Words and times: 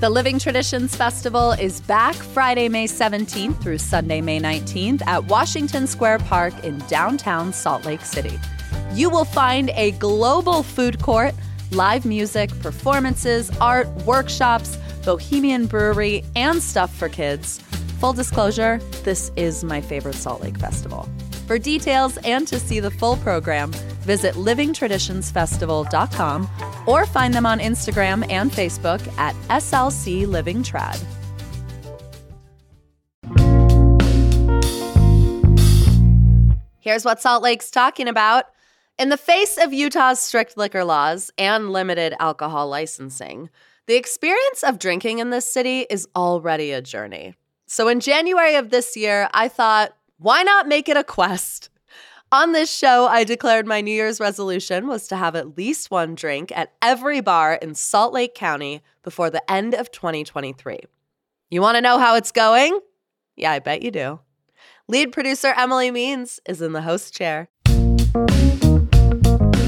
The 0.00 0.08
Living 0.08 0.38
Traditions 0.38 0.94
Festival 0.94 1.50
is 1.50 1.80
back 1.80 2.14
Friday, 2.14 2.68
May 2.68 2.86
17th 2.86 3.60
through 3.60 3.78
Sunday, 3.78 4.20
May 4.20 4.38
19th 4.38 5.04
at 5.08 5.24
Washington 5.24 5.88
Square 5.88 6.20
Park 6.20 6.54
in 6.62 6.78
downtown 6.86 7.52
Salt 7.52 7.84
Lake 7.84 8.02
City. 8.02 8.38
You 8.94 9.10
will 9.10 9.24
find 9.24 9.70
a 9.70 9.90
global 9.92 10.62
food 10.62 11.02
court, 11.02 11.34
live 11.72 12.06
music, 12.06 12.56
performances, 12.60 13.50
art, 13.60 13.88
workshops, 14.06 14.78
bohemian 15.04 15.66
brewery, 15.66 16.24
and 16.36 16.62
stuff 16.62 16.94
for 16.94 17.08
kids. 17.08 17.58
Full 17.98 18.12
disclosure, 18.12 18.78
this 19.02 19.32
is 19.34 19.64
my 19.64 19.80
favorite 19.80 20.14
Salt 20.14 20.42
Lake 20.42 20.58
Festival. 20.58 21.08
For 21.48 21.58
details 21.58 22.16
and 22.24 22.46
to 22.48 22.60
see 22.60 22.78
the 22.78 22.90
full 22.90 23.16
program, 23.16 23.72
visit 24.04 24.34
livingtraditionsfestival.com 24.34 26.48
or 26.86 27.06
find 27.06 27.32
them 27.32 27.46
on 27.46 27.58
Instagram 27.58 28.30
and 28.30 28.52
Facebook 28.52 29.00
at 29.16 29.34
SLC 29.48 30.26
Living 30.26 30.62
Trad. 30.62 31.02
Here's 36.80 37.06
what 37.06 37.22
Salt 37.22 37.42
Lake's 37.42 37.70
talking 37.70 38.08
about. 38.08 38.44
In 38.98 39.08
the 39.08 39.16
face 39.16 39.56
of 39.56 39.72
Utah's 39.72 40.20
strict 40.20 40.58
liquor 40.58 40.84
laws 40.84 41.30
and 41.38 41.70
limited 41.70 42.14
alcohol 42.20 42.68
licensing, 42.68 43.48
the 43.86 43.96
experience 43.96 44.62
of 44.62 44.78
drinking 44.78 45.20
in 45.20 45.30
this 45.30 45.50
city 45.50 45.86
is 45.88 46.06
already 46.14 46.72
a 46.72 46.82
journey. 46.82 47.36
So 47.66 47.88
in 47.88 48.00
January 48.00 48.56
of 48.56 48.68
this 48.68 48.98
year, 48.98 49.30
I 49.32 49.48
thought, 49.48 49.94
why 50.18 50.42
not 50.42 50.66
make 50.66 50.88
it 50.88 50.96
a 50.96 51.04
quest? 51.04 51.70
On 52.30 52.52
this 52.52 52.74
show, 52.74 53.06
I 53.06 53.24
declared 53.24 53.66
my 53.66 53.80
New 53.80 53.92
Year's 53.92 54.20
resolution 54.20 54.86
was 54.86 55.08
to 55.08 55.16
have 55.16 55.34
at 55.34 55.56
least 55.56 55.90
one 55.90 56.14
drink 56.14 56.52
at 56.54 56.72
every 56.82 57.20
bar 57.20 57.54
in 57.54 57.74
Salt 57.74 58.12
Lake 58.12 58.34
County 58.34 58.82
before 59.02 59.30
the 59.30 59.48
end 59.50 59.74
of 59.74 59.90
2023. 59.90 60.80
You 61.50 61.62
want 61.62 61.76
to 61.76 61.80
know 61.80 61.98
how 61.98 62.16
it's 62.16 62.32
going? 62.32 62.78
Yeah, 63.36 63.52
I 63.52 63.60
bet 63.60 63.82
you 63.82 63.90
do. 63.90 64.20
Lead 64.88 65.12
producer 65.12 65.54
Emily 65.56 65.90
Means 65.90 66.40
is 66.46 66.60
in 66.60 66.72
the 66.72 66.82
host 66.82 67.14
chair. 67.14 67.48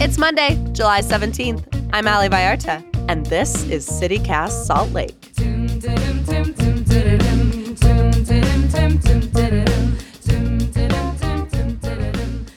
It's 0.03 0.19
Monday, 0.19 0.63
July 0.73 1.01
17th. 1.01 1.91
I'm 1.93 2.09
Ali 2.09 2.29
Vallarta, 2.29 2.85
and 3.09 3.25
this 3.27 3.63
is 3.65 3.89
CityCast 3.89 4.65
Salt 4.65 4.91
Lake. 4.91 5.31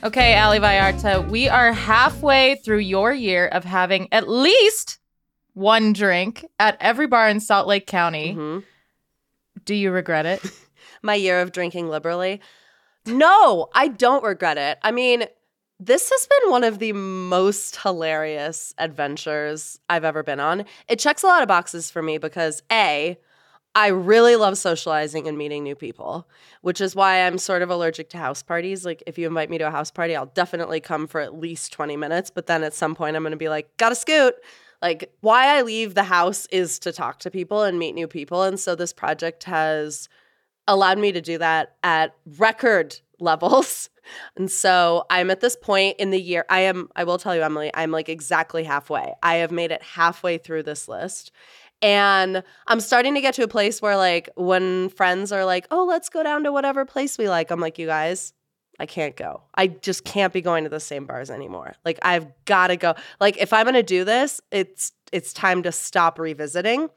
Okay, 0.03 0.37
Ali 0.37 0.59
Vallarta, 0.59 1.29
we 1.29 1.47
are 1.47 1.71
halfway 1.71 2.55
through 2.55 2.79
your 2.79 3.13
year 3.13 3.47
of 3.47 3.63
having 3.63 4.09
at 4.11 4.27
least 4.27 4.99
one 5.53 5.93
drink 5.93 6.45
at 6.59 6.75
every 6.81 7.07
bar 7.07 7.29
in 7.29 7.39
Salt 7.39 7.67
Lake 7.67 7.87
County. 7.87 8.33
Mm-hmm. 8.33 8.59
Do 9.63 9.73
you 9.73 9.91
regret 9.91 10.25
it? 10.25 10.41
My 11.03 11.15
year 11.15 11.39
of 11.39 11.53
drinking 11.53 11.87
liberally? 11.87 12.41
No, 13.05 13.69
I 13.73 13.87
don't 13.87 14.25
regret 14.25 14.57
it. 14.57 14.77
I 14.81 14.91
mean, 14.91 15.23
this 15.79 16.09
has 16.09 16.27
been 16.27 16.51
one 16.51 16.65
of 16.65 16.79
the 16.79 16.91
most 16.91 17.77
hilarious 17.77 18.73
adventures 18.77 19.79
I've 19.89 20.03
ever 20.03 20.21
been 20.21 20.41
on. 20.41 20.65
It 20.89 20.99
checks 20.99 21.23
a 21.23 21.27
lot 21.27 21.43
of 21.43 21.47
boxes 21.47 21.89
for 21.89 22.01
me 22.01 22.17
because 22.17 22.61
A, 22.69 23.17
I 23.75 23.87
really 23.87 24.35
love 24.35 24.57
socializing 24.57 25.27
and 25.27 25.37
meeting 25.37 25.63
new 25.63 25.75
people, 25.75 26.27
which 26.61 26.79
is 26.79 26.95
why 26.95 27.25
I'm 27.25 27.39
sort 27.39 27.63
of 27.63 27.71
allergic 27.71 28.09
to 28.09 28.17
house 28.17 28.43
parties. 28.43 28.85
Like, 28.85 29.01
if 29.07 29.17
you 29.17 29.25
invite 29.27 29.49
me 29.49 29.57
to 29.57 29.67
a 29.67 29.71
house 29.71 29.89
party, 29.89 30.15
I'll 30.15 30.27
definitely 30.27 30.79
come 30.79 31.07
for 31.07 31.19
at 31.21 31.39
least 31.39 31.73
20 31.73 31.97
minutes, 31.97 32.29
but 32.29 32.45
then 32.45 32.63
at 32.63 32.73
some 32.73 32.93
point, 32.93 33.15
I'm 33.15 33.23
gonna 33.23 33.35
be 33.35 33.49
like, 33.49 33.75
gotta 33.77 33.95
scoot. 33.95 34.35
Like, 34.81 35.11
why 35.21 35.57
I 35.57 35.63
leave 35.63 35.95
the 35.95 36.03
house 36.03 36.45
is 36.51 36.77
to 36.79 36.91
talk 36.91 37.19
to 37.19 37.31
people 37.31 37.63
and 37.63 37.79
meet 37.79 37.95
new 37.95 38.07
people. 38.07 38.43
And 38.43 38.59
so, 38.59 38.75
this 38.75 38.93
project 38.93 39.45
has 39.45 40.07
allowed 40.67 40.99
me 40.99 41.11
to 41.11 41.21
do 41.21 41.37
that 41.39 41.75
at 41.83 42.15
record 42.37 42.99
levels. 43.19 43.89
And 44.35 44.51
so 44.51 45.05
I'm 45.09 45.31
at 45.31 45.39
this 45.39 45.55
point 45.55 45.97
in 45.97 46.09
the 46.09 46.21
year. 46.21 46.45
I 46.49 46.61
am, 46.61 46.89
I 46.95 47.05
will 47.05 47.17
tell 47.17 47.35
you, 47.35 47.41
Emily, 47.41 47.71
I'm 47.73 47.89
like 47.89 48.09
exactly 48.09 48.65
halfway. 48.65 49.13
I 49.23 49.35
have 49.35 49.51
made 49.51 49.71
it 49.71 49.81
halfway 49.81 50.37
through 50.37 50.63
this 50.63 50.89
list. 50.89 51.31
And 51.83 52.43
I'm 52.65 52.79
starting 52.79 53.13
to 53.15 53.21
get 53.21 53.33
to 53.35 53.43
a 53.43 53.47
place 53.47 53.81
where, 53.81 53.97
like, 53.97 54.29
when 54.35 54.87
friends 54.87 55.33
are 55.33 55.43
like, 55.43 55.67
oh, 55.69 55.83
let's 55.83 56.07
go 56.07 56.23
down 56.23 56.45
to 56.45 56.51
whatever 56.53 56.85
place 56.85 57.17
we 57.17 57.27
like, 57.27 57.51
I'm 57.51 57.59
like, 57.59 57.77
you 57.77 57.87
guys, 57.87 58.31
I 58.79 58.85
can't 58.85 59.17
go. 59.17 59.43
I 59.53 59.67
just 59.67 60.05
can't 60.05 60.31
be 60.31 60.39
going 60.41 60.63
to 60.63 60.69
the 60.69 60.79
same 60.79 61.05
bars 61.05 61.29
anymore. 61.29 61.73
Like, 61.83 61.99
I've 62.01 62.27
got 62.45 62.67
to 62.67 62.77
go. 62.77 62.95
Like, 63.19 63.37
if 63.37 63.51
I'm 63.51 63.65
going 63.65 63.75
to 63.75 63.83
do 63.83 64.05
this, 64.05 64.39
it's, 64.49 64.93
it's 65.11 65.33
time 65.33 65.61
to 65.63 65.73
stop 65.73 66.19
revisiting. 66.19 66.89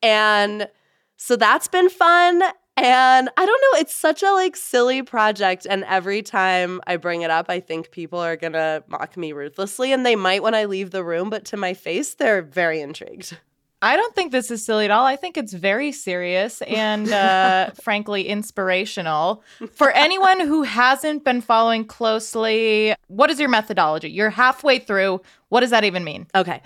And 0.00 0.68
so 1.16 1.34
that's 1.34 1.66
been 1.66 1.90
fun. 1.90 2.40
And 2.76 3.28
I 3.36 3.44
don't 3.44 3.60
know, 3.60 3.80
it's 3.80 3.94
such 3.94 4.22
a 4.22 4.30
like 4.30 4.56
silly 4.56 5.02
project 5.02 5.66
and 5.68 5.84
every 5.84 6.22
time 6.22 6.80
I 6.86 6.96
bring 6.96 7.20
it 7.20 7.30
up, 7.30 7.46
I 7.50 7.60
think 7.60 7.90
people 7.90 8.18
are 8.20 8.36
to 8.38 8.82
mock 8.88 9.18
me 9.18 9.32
ruthlessly 9.32 9.92
and 9.92 10.06
they 10.06 10.16
might 10.16 10.42
when 10.42 10.54
I 10.54 10.64
leave 10.64 10.90
the 10.90 11.04
room, 11.04 11.28
but 11.28 11.44
to 11.46 11.58
my 11.58 11.74
face, 11.74 12.14
they're 12.14 12.40
very 12.40 12.80
intrigued. 12.80 13.36
I 13.82 13.96
don't 13.96 14.14
think 14.14 14.30
this 14.30 14.50
is 14.50 14.64
silly 14.64 14.84
at 14.84 14.90
all. 14.90 15.06
I 15.06 15.16
think 15.16 15.38
it's 15.38 15.52
very 15.52 15.90
serious 15.90 16.60
and, 16.62 17.10
uh, 17.10 17.70
frankly, 17.82 18.28
inspirational. 18.28 19.42
For 19.72 19.90
anyone 19.90 20.40
who 20.40 20.62
hasn't 20.62 21.24
been 21.24 21.40
following 21.40 21.86
closely, 21.86 22.94
what 23.08 23.30
is 23.30 23.40
your 23.40 23.48
methodology? 23.48 24.10
You're 24.10 24.30
halfway 24.30 24.78
through. 24.78 25.22
What 25.48 25.60
does 25.60 25.70
that 25.70 25.84
even 25.84 26.04
mean? 26.04 26.26
Okay. 26.34 26.62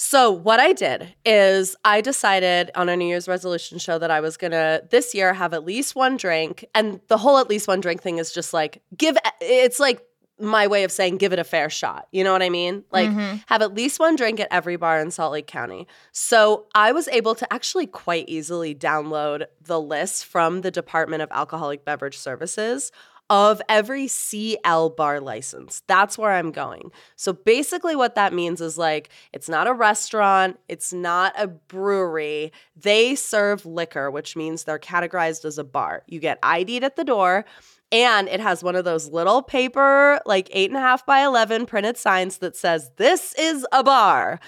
So, 0.00 0.30
what 0.30 0.60
I 0.60 0.74
did 0.74 1.12
is 1.24 1.74
I 1.84 2.00
decided 2.00 2.70
on 2.76 2.88
a 2.88 2.96
New 2.96 3.08
Year's 3.08 3.26
resolution 3.26 3.78
show 3.78 3.98
that 3.98 4.12
I 4.12 4.20
was 4.20 4.36
going 4.36 4.52
to 4.52 4.84
this 4.90 5.12
year 5.12 5.34
have 5.34 5.52
at 5.52 5.64
least 5.64 5.96
one 5.96 6.16
drink. 6.16 6.64
And 6.72 7.00
the 7.08 7.18
whole 7.18 7.36
at 7.38 7.50
least 7.50 7.66
one 7.66 7.80
drink 7.80 8.00
thing 8.00 8.18
is 8.18 8.32
just 8.32 8.54
like, 8.54 8.80
give 8.96 9.16
it's 9.40 9.80
like 9.80 10.00
my 10.40 10.66
way 10.66 10.84
of 10.84 10.92
saying 10.92 11.16
give 11.16 11.32
it 11.32 11.38
a 11.38 11.44
fair 11.44 11.68
shot. 11.70 12.06
You 12.12 12.24
know 12.24 12.32
what 12.32 12.42
I 12.42 12.48
mean? 12.48 12.84
Like 12.92 13.10
Mhm. 13.10 13.42
have 13.46 13.62
at 13.62 13.74
least 13.74 13.98
one 13.98 14.16
drink 14.16 14.40
at 14.40 14.48
every 14.50 14.76
bar 14.76 15.00
in 15.00 15.10
Salt 15.10 15.32
Lake 15.32 15.46
County. 15.46 15.86
So 16.12 16.66
I 16.74 16.92
was 16.92 17.08
able 17.08 17.34
to 17.34 17.52
actually 17.52 17.86
quite 17.86 18.28
easily 18.28 18.74
download 18.74 19.46
the 19.60 19.80
list 19.80 20.24
from 20.26 20.60
the 20.60 20.70
Department 20.70 21.22
of 21.22 21.28
Alcoholic 21.32 21.84
Beverage 21.84 22.16
Services 22.16 22.92
of 23.30 23.60
every 23.68 24.08
CL 24.08 24.88
bar 24.90 25.20
license. 25.20 25.82
That's 25.86 26.16
where 26.16 26.30
I'm 26.30 26.50
going. 26.50 26.90
So 27.14 27.34
basically, 27.34 27.94
what 27.94 28.14
that 28.14 28.32
means 28.32 28.62
is 28.62 28.78
like, 28.78 29.10
it's 29.34 29.50
not 29.50 29.66
a 29.66 29.74
restaurant, 29.74 30.58
it's 30.66 30.94
not 30.94 31.34
a 31.36 31.46
brewery. 31.46 32.52
They 32.74 33.14
serve 33.14 33.66
liquor, 33.66 34.10
which 34.10 34.34
means 34.34 34.64
they're 34.64 34.78
categorized 34.78 35.44
as 35.44 35.58
a 35.58 35.64
bar. 35.64 36.04
You 36.06 36.20
get 36.20 36.38
ID'd 36.42 36.82
at 36.84 36.96
the 36.96 37.04
door. 37.04 37.44
And 37.90 38.28
it 38.28 38.40
has 38.40 38.62
one 38.62 38.76
of 38.76 38.84
those 38.84 39.08
little 39.08 39.42
paper, 39.42 40.20
like 40.26 40.48
eight 40.52 40.70
and 40.70 40.76
a 40.76 40.80
half 40.80 41.06
by 41.06 41.24
11 41.24 41.66
printed 41.66 41.96
signs 41.96 42.38
that 42.38 42.54
says, 42.54 42.90
This 42.96 43.34
is 43.38 43.66
a 43.72 43.82
bar. 43.82 44.40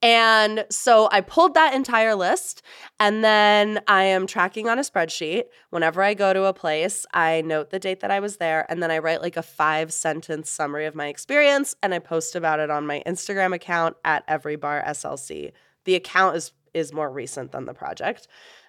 And 0.00 0.64
so 0.70 1.08
I 1.10 1.20
pulled 1.20 1.54
that 1.54 1.74
entire 1.74 2.14
list 2.14 2.62
and 3.00 3.24
then 3.24 3.80
I 3.88 4.04
am 4.04 4.28
tracking 4.28 4.68
on 4.68 4.78
a 4.78 4.82
spreadsheet. 4.82 5.44
Whenever 5.70 6.02
I 6.02 6.14
go 6.14 6.32
to 6.32 6.44
a 6.44 6.52
place, 6.52 7.04
I 7.12 7.40
note 7.40 7.70
the 7.70 7.80
date 7.80 8.00
that 8.00 8.10
I 8.10 8.20
was 8.20 8.36
there 8.36 8.64
and 8.70 8.80
then 8.80 8.92
I 8.92 8.98
write 8.98 9.22
like 9.22 9.36
a 9.36 9.42
five 9.42 9.92
sentence 9.92 10.50
summary 10.50 10.86
of 10.86 10.94
my 10.94 11.08
experience 11.08 11.74
and 11.82 11.92
I 11.92 11.98
post 11.98 12.36
about 12.36 12.60
it 12.60 12.70
on 12.70 12.86
my 12.86 13.02
Instagram 13.06 13.52
account 13.52 13.96
at 14.04 14.22
Every 14.28 14.54
Bar 14.54 14.84
SLC. 14.86 15.52
The 15.84 15.96
account 15.96 16.36
is 16.36 16.52
is 16.74 16.92
more 16.92 17.10
recent 17.10 17.50
than 17.50 17.64
the 17.64 17.74
project. 17.74 18.28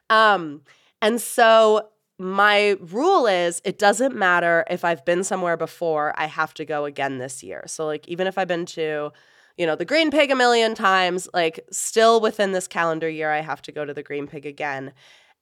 Um, 0.09 0.61
and 1.01 1.21
so 1.21 1.89
my 2.19 2.77
rule 2.81 3.25
is 3.25 3.61
it 3.63 3.79
doesn't 3.79 4.15
matter 4.15 4.65
if 4.69 4.83
I've 4.83 5.05
been 5.05 5.23
somewhere 5.23 5.57
before, 5.57 6.13
I 6.17 6.25
have 6.25 6.53
to 6.55 6.65
go 6.65 6.85
again 6.85 7.17
this 7.17 7.41
year. 7.41 7.63
So 7.67 7.85
like 7.85 8.07
even 8.07 8.27
if 8.27 8.37
I've 8.37 8.47
been 8.47 8.65
to 8.67 9.11
you 9.57 9.65
know, 9.65 9.75
the 9.75 9.83
Green 9.83 10.09
Pig 10.09 10.31
a 10.31 10.35
million 10.35 10.73
times, 10.73 11.27
like 11.33 11.59
still 11.69 12.21
within 12.21 12.53
this 12.53 12.65
calendar 12.65 13.09
year, 13.09 13.29
I 13.29 13.41
have 13.41 13.61
to 13.63 13.73
go 13.73 13.83
to 13.83 13.93
the 13.93 14.01
Green 14.01 14.25
Pig 14.25 14.45
again. 14.45 14.93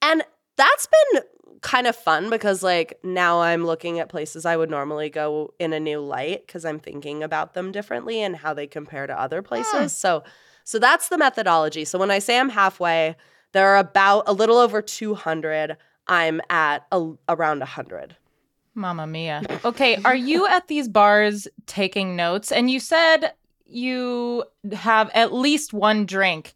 And 0.01 0.23
that's 0.55 0.87
been 0.87 1.21
kind 1.61 1.85
of 1.85 1.95
fun 1.95 2.31
because 2.31 2.63
like 2.63 2.97
now 3.03 3.41
I'm 3.41 3.63
looking 3.63 3.99
at 3.99 4.09
places 4.09 4.43
I 4.43 4.57
would 4.57 4.71
normally 4.71 5.11
go 5.11 5.53
in 5.59 5.71
a 5.71 5.79
new 5.79 5.99
light 5.99 6.47
because 6.47 6.65
I'm 6.65 6.79
thinking 6.79 7.21
about 7.21 7.53
them 7.53 7.71
differently 7.71 8.21
and 8.21 8.35
how 8.35 8.55
they 8.55 8.65
compare 8.65 9.05
to 9.05 9.19
other 9.19 9.43
places. 9.43 9.93
So 9.95 10.23
so 10.63 10.79
that's 10.79 11.09
the 11.09 11.17
methodology. 11.17 11.85
So 11.85 11.99
when 11.99 12.11
I 12.11 12.17
say 12.19 12.39
I'm 12.39 12.49
halfway, 12.49 13.15
there 13.53 13.67
are 13.67 13.77
about 13.77 14.23
a 14.27 14.33
little 14.33 14.57
over 14.57 14.81
200. 14.81 15.77
I'm 16.07 16.41
at 16.49 16.85
a, 16.91 17.11
around 17.29 17.59
100. 17.59 18.15
Mama 18.75 19.07
mia. 19.07 19.41
Okay, 19.65 19.97
are 20.05 20.15
you 20.15 20.47
at 20.47 20.67
these 20.67 20.87
bars 20.87 21.47
taking 21.65 22.15
notes? 22.15 22.51
And 22.51 22.69
you 22.69 22.79
said 22.79 23.33
you 23.65 24.43
have 24.71 25.09
at 25.13 25.33
least 25.33 25.73
one 25.73 26.05
drink. 26.05 26.53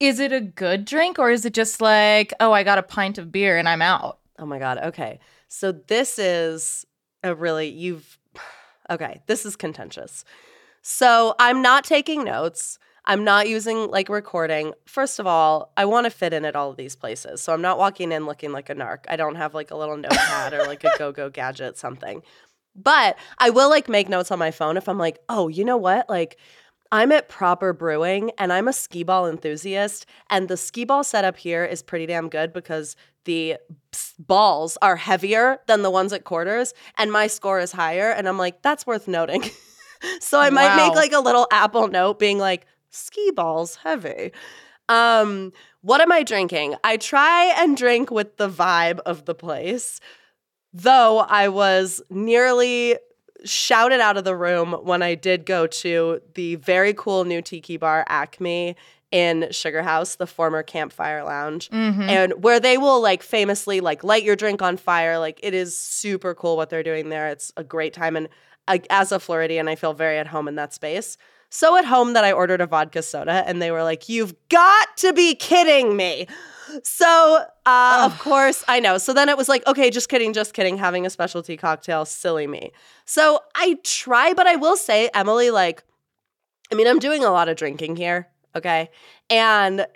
Is 0.00 0.18
it 0.18 0.32
a 0.32 0.40
good 0.40 0.84
drink 0.84 1.18
or 1.18 1.30
is 1.30 1.44
it 1.44 1.54
just 1.54 1.80
like, 1.80 2.32
oh, 2.40 2.52
I 2.52 2.62
got 2.62 2.78
a 2.78 2.82
pint 2.82 3.18
of 3.18 3.30
beer 3.30 3.58
and 3.58 3.68
I'm 3.68 3.82
out? 3.82 4.18
Oh 4.38 4.46
my 4.46 4.58
God. 4.58 4.78
Okay. 4.78 5.20
So 5.48 5.72
this 5.72 6.18
is 6.18 6.86
a 7.22 7.34
really, 7.34 7.68
you've, 7.68 8.18
okay, 8.90 9.20
this 9.26 9.44
is 9.44 9.56
contentious. 9.56 10.24
So 10.82 11.34
I'm 11.38 11.60
not 11.60 11.84
taking 11.84 12.24
notes. 12.24 12.78
I'm 13.08 13.24
not 13.24 13.48
using 13.48 13.90
like 13.90 14.10
recording. 14.10 14.74
First 14.84 15.18
of 15.18 15.26
all, 15.26 15.72
I 15.78 15.86
want 15.86 16.04
to 16.04 16.10
fit 16.10 16.34
in 16.34 16.44
at 16.44 16.54
all 16.54 16.70
of 16.70 16.76
these 16.76 16.94
places. 16.94 17.40
So 17.40 17.54
I'm 17.54 17.62
not 17.62 17.78
walking 17.78 18.12
in 18.12 18.26
looking 18.26 18.52
like 18.52 18.68
a 18.68 18.74
narc. 18.74 18.98
I 19.08 19.16
don't 19.16 19.36
have 19.36 19.54
like 19.54 19.70
a 19.70 19.76
little 19.76 19.96
notepad 19.96 20.52
or 20.52 20.66
like 20.66 20.84
a 20.84 20.90
go 20.98 21.10
go 21.10 21.30
gadget, 21.30 21.78
something. 21.78 22.22
But 22.76 23.16
I 23.38 23.48
will 23.48 23.70
like 23.70 23.88
make 23.88 24.10
notes 24.10 24.30
on 24.30 24.38
my 24.38 24.50
phone 24.50 24.76
if 24.76 24.90
I'm 24.90 24.98
like, 24.98 25.18
oh, 25.30 25.48
you 25.48 25.64
know 25.64 25.78
what? 25.78 26.08
Like, 26.10 26.38
I'm 26.92 27.10
at 27.12 27.30
Proper 27.30 27.72
Brewing 27.72 28.30
and 28.38 28.52
I'm 28.52 28.68
a 28.68 28.74
skee 28.74 29.02
ball 29.04 29.26
enthusiast. 29.26 30.04
And 30.28 30.48
the 30.48 30.58
skee 30.58 30.84
ball 30.84 31.02
setup 31.02 31.38
here 31.38 31.64
is 31.64 31.82
pretty 31.82 32.06
damn 32.06 32.28
good 32.28 32.52
because 32.52 32.94
the 33.24 33.56
balls 34.18 34.76
are 34.82 34.96
heavier 34.96 35.58
than 35.66 35.80
the 35.80 35.90
ones 35.90 36.12
at 36.12 36.24
quarters 36.24 36.74
and 36.98 37.10
my 37.10 37.26
score 37.26 37.58
is 37.58 37.72
higher. 37.72 38.10
And 38.10 38.28
I'm 38.28 38.38
like, 38.38 38.60
that's 38.60 38.86
worth 38.86 39.08
noting. 39.08 39.44
so 40.20 40.38
I 40.40 40.50
might 40.50 40.76
wow. 40.76 40.88
make 40.88 40.94
like 40.94 41.12
a 41.12 41.20
little 41.20 41.46
Apple 41.50 41.88
note 41.88 42.18
being 42.18 42.38
like, 42.38 42.66
skee 42.90 43.30
balls 43.30 43.76
heavy. 43.76 44.32
Um, 44.88 45.52
what 45.82 46.00
am 46.00 46.10
I 46.10 46.22
drinking? 46.22 46.74
I 46.82 46.96
try 46.96 47.54
and 47.58 47.76
drink 47.76 48.10
with 48.10 48.36
the 48.36 48.48
vibe 48.48 49.00
of 49.00 49.26
the 49.26 49.34
place. 49.34 50.00
Though 50.72 51.18
I 51.18 51.48
was 51.48 52.02
nearly 52.10 52.98
shouted 53.44 54.00
out 54.00 54.16
of 54.16 54.24
the 54.24 54.36
room 54.36 54.72
when 54.72 55.02
I 55.02 55.14
did 55.14 55.46
go 55.46 55.66
to 55.66 56.20
the 56.34 56.56
very 56.56 56.92
cool 56.92 57.24
new 57.24 57.40
tiki 57.40 57.76
bar 57.76 58.04
Acme 58.08 58.76
in 59.10 59.48
Sugar 59.50 59.82
House, 59.82 60.16
the 60.16 60.26
former 60.26 60.62
Campfire 60.62 61.24
Lounge, 61.24 61.70
mm-hmm. 61.70 62.02
and 62.02 62.42
where 62.42 62.60
they 62.60 62.76
will 62.76 63.00
like 63.00 63.22
famously 63.22 63.80
like 63.80 64.04
light 64.04 64.22
your 64.22 64.36
drink 64.36 64.60
on 64.60 64.76
fire. 64.76 65.18
Like 65.18 65.40
it 65.42 65.54
is 65.54 65.76
super 65.76 66.34
cool 66.34 66.56
what 66.56 66.68
they're 66.68 66.82
doing 66.82 67.08
there. 67.08 67.28
It's 67.28 67.52
a 67.56 67.64
great 67.64 67.94
time, 67.94 68.16
and 68.16 68.28
I, 68.66 68.82
as 68.90 69.12
a 69.12 69.18
Floridian, 69.18 69.68
I 69.68 69.76
feel 69.76 69.94
very 69.94 70.18
at 70.18 70.26
home 70.26 70.48
in 70.48 70.56
that 70.56 70.74
space. 70.74 71.16
So 71.50 71.76
at 71.76 71.84
home 71.84 72.12
that 72.12 72.24
I 72.24 72.32
ordered 72.32 72.60
a 72.60 72.66
vodka 72.66 73.02
soda, 73.02 73.44
and 73.46 73.60
they 73.60 73.70
were 73.70 73.82
like, 73.82 74.08
"You've 74.08 74.34
got 74.48 74.96
to 74.98 75.12
be 75.12 75.34
kidding 75.34 75.96
me." 75.96 76.26
So, 76.82 77.44
uh, 77.66 78.10
of 78.10 78.18
course, 78.18 78.62
I 78.68 78.80
know. 78.80 78.98
So 78.98 79.14
then 79.14 79.28
it 79.28 79.36
was 79.36 79.48
like, 79.48 79.66
okay, 79.66 79.90
just 79.90 80.08
kidding, 80.08 80.32
just 80.32 80.52
kidding, 80.52 80.76
having 80.76 81.06
a 81.06 81.10
specialty 81.10 81.56
cocktail, 81.56 82.04
silly 82.04 82.46
me. 82.46 82.72
So 83.06 83.40
I 83.54 83.78
try, 83.84 84.34
but 84.34 84.46
I 84.46 84.56
will 84.56 84.76
say, 84.76 85.08
Emily, 85.14 85.50
like, 85.50 85.82
I 86.70 86.74
mean, 86.74 86.86
I'm 86.86 86.98
doing 86.98 87.24
a 87.24 87.30
lot 87.30 87.48
of 87.48 87.56
drinking 87.56 87.96
here, 87.96 88.28
okay? 88.54 88.90
And 89.30 89.86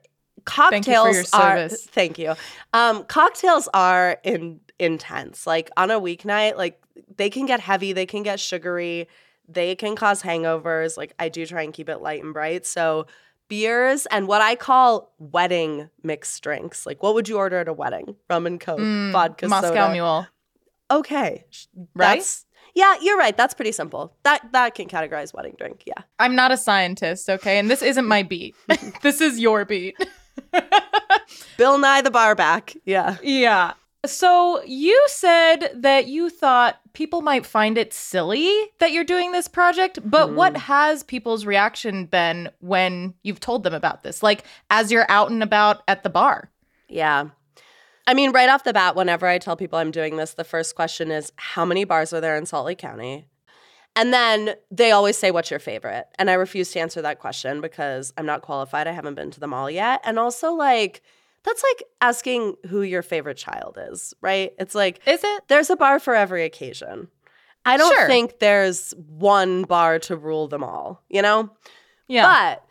cocktails 0.45 1.31
thank 1.31 1.45
are 1.45 1.69
thank 1.71 2.19
you. 2.19 2.35
Um, 2.73 3.05
cocktails 3.05 3.69
are 3.75 4.19
in 4.25 4.61
intense. 4.79 5.47
Like 5.47 5.71
on 5.77 5.91
a 5.91 6.01
weeknight, 6.01 6.57
like 6.57 6.83
they 7.17 7.31
can 7.31 7.47
get 7.47 7.61
heavy, 7.61 7.93
they 7.93 8.07
can 8.07 8.23
get 8.23 8.41
sugary, 8.41 9.09
they 9.53 9.75
can 9.75 9.97
cause 9.97 10.23
hangovers. 10.23 10.97
Like 10.97 11.15
I 11.19 11.29
do 11.29 11.47
try 11.47 11.63
and 11.63 11.73
keep 11.73 11.89
it 11.89 11.99
light 11.99 12.23
and 12.23 12.33
bright. 12.33 12.67
So 12.67 13.07
beers 13.49 14.07
and 14.07 14.27
what 14.27 14.41
I 14.41 14.55
call 14.55 15.13
wedding 15.19 15.91
mixed 16.03 16.43
drinks. 16.43 16.87
Like, 16.87 17.03
what 17.03 17.15
would 17.15 17.29
you 17.29 17.37
order 17.37 17.59
at 17.59 17.69
a 17.69 17.73
wedding? 17.73 18.17
Rum 18.31 18.47
and 18.47 18.59
Coke, 18.59 18.81
mm, 18.81 19.13
vodka, 19.13 19.47
Moscow 19.47 19.69
soda. 19.69 19.93
Mule. 19.93 20.27
Okay, 20.91 21.45
right? 21.95 22.17
That's, 22.17 22.47
yeah, 22.75 22.97
you're 23.03 23.19
right. 23.19 23.37
That's 23.37 23.53
pretty 23.53 23.73
simple. 23.73 24.17
That 24.23 24.41
that 24.53 24.75
can 24.75 24.89
categorize 24.89 25.35
wedding 25.35 25.55
drink. 25.59 25.83
Yeah. 25.87 26.03
I'm 26.19 26.35
not 26.35 26.51
a 26.51 26.57
scientist, 26.57 27.29
okay, 27.29 27.59
and 27.59 27.71
this 27.71 27.83
isn't 27.83 28.07
my 28.07 28.23
beat. 28.23 28.55
this 29.03 29.21
is 29.21 29.39
your 29.39 29.65
beat. 29.65 29.97
Bill 31.59 31.79
Nye 31.79 32.01
the 32.01 32.11
bar 32.11 32.35
back. 32.35 32.75
Yeah. 32.85 33.17
Yeah. 33.23 33.75
So 34.05 34.63
you 34.65 35.01
said 35.07 35.71
that 35.77 36.09
you 36.09 36.29
thought 36.29 36.81
people 36.93 37.23
might 37.23 37.47
find 37.47 37.79
it 37.79 37.93
silly 37.93 38.53
that 38.81 38.91
you're 38.91 39.05
doing 39.05 39.31
this 39.31 39.47
project, 39.47 40.01
but 40.05 40.31
mm. 40.31 40.35
what 40.35 40.57
has 40.57 41.05
people's 41.05 41.47
reaction 41.47 42.07
been 42.07 42.51
when 42.59 43.15
you've 43.23 43.39
told 43.39 43.63
them 43.63 43.75
about 43.75 44.03
this? 44.03 44.21
Like 44.23 44.45
as 44.71 44.91
you're 44.91 45.09
out 45.09 45.31
and 45.31 45.43
about 45.43 45.83
at 45.87 46.03
the 46.03 46.11
bar? 46.11 46.51
Yeah. 46.89 47.29
I 48.07 48.15
mean, 48.15 48.33
right 48.33 48.49
off 48.49 48.65
the 48.65 48.73
bat, 48.73 48.97
whenever 48.97 49.29
I 49.29 49.39
tell 49.39 49.57
people 49.57 49.79
I'm 49.79 49.93
doing 49.93 50.17
this, 50.17 50.35
the 50.35 50.43
first 50.43 50.75
question 50.75 51.13
is 51.13 51.33
how 51.37 51.65
many 51.65 51.85
bars 51.85 52.13
are 52.13 52.21
there 52.21 52.37
in 52.37 52.47
Salt 52.47 52.67
Lake 52.67 52.79
County? 52.79 53.27
And 53.95 54.13
then 54.13 54.55
they 54.71 54.91
always 54.91 55.17
say, 55.17 55.31
What's 55.31 55.51
your 55.51 55.61
favorite? 55.61 56.07
And 56.19 56.31
I 56.31 56.35
refuse 56.35 56.73
to 56.73 56.81
answer 56.81 57.03
that 57.03 57.21
question 57.21 57.61
because 57.61 58.13
I'm 58.17 58.27
not 58.27 58.43
qualified. 58.43 58.87
I 58.87 58.93
haven't 58.93 59.15
been 59.15 59.31
to 59.31 59.41
them 59.41 59.55
all 59.55 59.71
yet. 59.71 60.01
And 60.03 60.19
also, 60.19 60.53
like, 60.53 61.03
that's 61.45 61.63
like 61.63 61.85
asking 62.01 62.57
who 62.69 62.83
your 62.83 63.03
favorite 63.03 63.37
child 63.37 63.79
is, 63.91 64.15
right? 64.21 64.53
It's 64.59 64.75
like, 64.75 65.01
is 65.07 65.21
it? 65.25 65.45
There's 65.49 65.71
a 65.71 65.77
bar 65.77 65.99
for 65.99 66.15
every 66.15 66.45
occasion. 66.45 67.09
I 67.65 67.77
don't 67.77 67.93
sure. 67.93 68.07
think 68.07 68.39
there's 68.39 68.93
one 68.97 69.63
bar 69.63 69.99
to 70.01 70.17
rule 70.17 70.49
them 70.49 70.65
all, 70.65 71.03
you 71.09 71.23
know? 71.23 71.51
Yeah. 72.09 72.27
But 72.27 72.65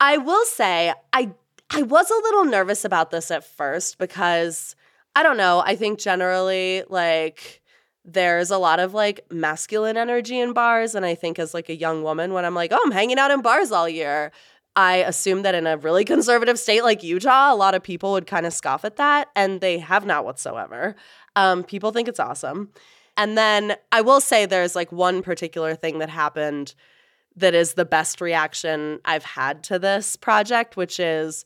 I 0.00 0.18
will 0.18 0.44
say, 0.44 0.92
I 1.12 1.32
I 1.70 1.82
was 1.82 2.10
a 2.10 2.14
little 2.14 2.44
nervous 2.44 2.84
about 2.84 3.10
this 3.10 3.30
at 3.30 3.44
first 3.44 3.98
because 3.98 4.74
I 5.14 5.22
don't 5.22 5.36
know, 5.36 5.62
I 5.64 5.76
think 5.76 5.98
generally 5.98 6.82
like 6.88 7.62
there's 8.04 8.50
a 8.50 8.58
lot 8.58 8.80
of 8.80 8.94
like 8.94 9.20
masculine 9.30 9.96
energy 9.96 10.38
in 10.40 10.52
bars 10.52 10.94
and 10.94 11.04
I 11.04 11.14
think 11.14 11.38
as 11.38 11.52
like 11.52 11.68
a 11.68 11.76
young 11.76 12.02
woman 12.02 12.32
when 12.32 12.44
I'm 12.44 12.54
like, 12.54 12.72
"Oh, 12.72 12.80
I'm 12.84 12.92
hanging 12.92 13.18
out 13.18 13.30
in 13.30 13.42
bars 13.42 13.70
all 13.70 13.88
year." 13.88 14.32
I 14.78 14.98
assume 14.98 15.42
that 15.42 15.56
in 15.56 15.66
a 15.66 15.76
really 15.76 16.04
conservative 16.04 16.56
state 16.56 16.84
like 16.84 17.02
Utah, 17.02 17.52
a 17.52 17.56
lot 17.56 17.74
of 17.74 17.82
people 17.82 18.12
would 18.12 18.28
kind 18.28 18.46
of 18.46 18.52
scoff 18.52 18.84
at 18.84 18.94
that, 18.94 19.28
and 19.34 19.60
they 19.60 19.78
have 19.78 20.06
not 20.06 20.24
whatsoever. 20.24 20.94
Um, 21.34 21.64
people 21.64 21.90
think 21.90 22.06
it's 22.06 22.20
awesome. 22.20 22.70
And 23.16 23.36
then 23.36 23.74
I 23.90 24.02
will 24.02 24.20
say 24.20 24.46
there's 24.46 24.76
like 24.76 24.92
one 24.92 25.20
particular 25.20 25.74
thing 25.74 25.98
that 25.98 26.10
happened 26.10 26.76
that 27.34 27.56
is 27.56 27.74
the 27.74 27.84
best 27.84 28.20
reaction 28.20 29.00
I've 29.04 29.24
had 29.24 29.64
to 29.64 29.80
this 29.80 30.14
project, 30.14 30.76
which 30.76 31.00
is 31.00 31.44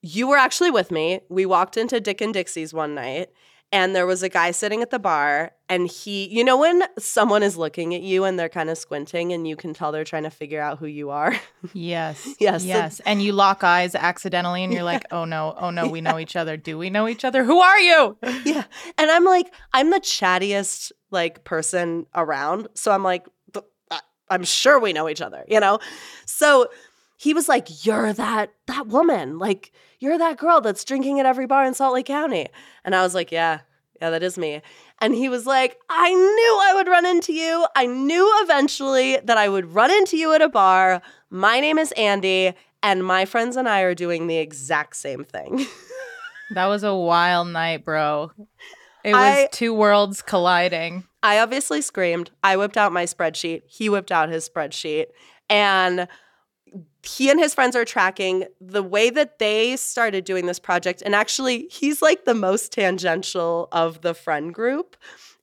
you 0.00 0.28
were 0.28 0.36
actually 0.36 0.70
with 0.70 0.92
me. 0.92 1.22
We 1.28 1.46
walked 1.46 1.76
into 1.76 1.98
Dick 1.98 2.20
and 2.20 2.32
Dixie's 2.32 2.72
one 2.72 2.94
night 2.94 3.30
and 3.72 3.94
there 3.94 4.06
was 4.06 4.22
a 4.22 4.28
guy 4.28 4.50
sitting 4.50 4.82
at 4.82 4.90
the 4.90 4.98
bar 4.98 5.52
and 5.68 5.88
he 5.88 6.28
you 6.28 6.44
know 6.44 6.56
when 6.56 6.82
someone 6.98 7.42
is 7.42 7.56
looking 7.56 7.94
at 7.94 8.02
you 8.02 8.24
and 8.24 8.38
they're 8.38 8.48
kind 8.48 8.70
of 8.70 8.78
squinting 8.78 9.32
and 9.32 9.46
you 9.46 9.56
can 9.56 9.74
tell 9.74 9.92
they're 9.92 10.04
trying 10.04 10.22
to 10.22 10.30
figure 10.30 10.60
out 10.60 10.78
who 10.78 10.86
you 10.86 11.10
are? 11.10 11.34
Yes 11.72 12.28
yes. 12.38 12.64
yes 12.64 13.00
and 13.04 13.20
you 13.20 13.32
lock 13.32 13.64
eyes 13.64 13.94
accidentally 13.94 14.62
and 14.62 14.72
you're 14.72 14.80
yeah. 14.80 14.84
like 14.84 15.04
oh 15.10 15.24
no 15.24 15.54
oh 15.58 15.70
no 15.70 15.88
we 15.88 16.00
know 16.06 16.18
each 16.18 16.36
other. 16.36 16.56
Do 16.56 16.78
we 16.78 16.90
know 16.90 17.08
each 17.08 17.24
other? 17.24 17.44
Who 17.44 17.60
are 17.60 17.80
you? 17.80 18.16
Yeah 18.44 18.64
and 18.98 19.10
i'm 19.10 19.24
like 19.24 19.52
i'm 19.72 19.90
the 19.90 20.00
chattiest 20.00 20.92
like 21.10 21.44
person 21.44 22.06
around 22.14 22.68
so 22.74 22.92
i'm 22.92 23.02
like 23.02 23.26
i'm 24.28 24.44
sure 24.44 24.78
we 24.78 24.92
know 24.92 25.08
each 25.08 25.20
other 25.20 25.44
you 25.48 25.60
know? 25.60 25.78
So 26.26 26.68
he 27.16 27.34
was 27.34 27.48
like 27.48 27.84
you're 27.84 28.12
that 28.12 28.52
that 28.66 28.86
woman 28.86 29.38
like 29.38 29.72
you're 29.98 30.18
that 30.18 30.38
girl 30.38 30.60
that's 30.60 30.84
drinking 30.84 31.20
at 31.20 31.26
every 31.26 31.46
bar 31.46 31.64
in 31.64 31.74
Salt 31.74 31.94
Lake 31.94 32.06
County. 32.06 32.48
And 32.84 32.94
I 32.94 33.02
was 33.02 33.14
like, 33.14 33.32
Yeah, 33.32 33.60
yeah, 34.00 34.10
that 34.10 34.22
is 34.22 34.38
me. 34.38 34.62
And 35.00 35.14
he 35.14 35.28
was 35.28 35.46
like, 35.46 35.78
I 35.88 36.12
knew 36.12 36.60
I 36.62 36.72
would 36.74 36.88
run 36.88 37.06
into 37.06 37.32
you. 37.32 37.66
I 37.74 37.86
knew 37.86 38.30
eventually 38.42 39.18
that 39.24 39.36
I 39.36 39.48
would 39.48 39.74
run 39.74 39.90
into 39.90 40.16
you 40.16 40.32
at 40.32 40.42
a 40.42 40.48
bar. 40.48 41.02
My 41.30 41.60
name 41.60 41.78
is 41.78 41.92
Andy, 41.92 42.54
and 42.82 43.04
my 43.04 43.24
friends 43.24 43.56
and 43.56 43.68
I 43.68 43.80
are 43.82 43.94
doing 43.94 44.26
the 44.26 44.38
exact 44.38 44.96
same 44.96 45.24
thing. 45.24 45.66
that 46.52 46.66
was 46.66 46.82
a 46.82 46.94
wild 46.94 47.48
night, 47.48 47.84
bro. 47.84 48.32
It 49.04 49.12
was 49.12 49.22
I, 49.22 49.48
two 49.52 49.74
worlds 49.74 50.22
colliding. 50.22 51.04
I 51.22 51.40
obviously 51.40 51.80
screamed. 51.80 52.30
I 52.42 52.56
whipped 52.56 52.76
out 52.76 52.92
my 52.92 53.04
spreadsheet. 53.04 53.62
He 53.66 53.88
whipped 53.88 54.12
out 54.12 54.30
his 54.30 54.48
spreadsheet. 54.48 55.06
And 55.48 56.08
he 57.06 57.30
and 57.30 57.38
his 57.38 57.54
friends 57.54 57.76
are 57.76 57.84
tracking 57.84 58.44
the 58.60 58.82
way 58.82 59.10
that 59.10 59.38
they 59.38 59.76
started 59.76 60.24
doing 60.24 60.46
this 60.46 60.58
project. 60.58 61.02
And 61.04 61.14
actually, 61.14 61.68
he's 61.70 62.02
like 62.02 62.24
the 62.24 62.34
most 62.34 62.72
tangential 62.72 63.68
of 63.72 64.00
the 64.02 64.14
friend 64.14 64.52
group 64.52 64.96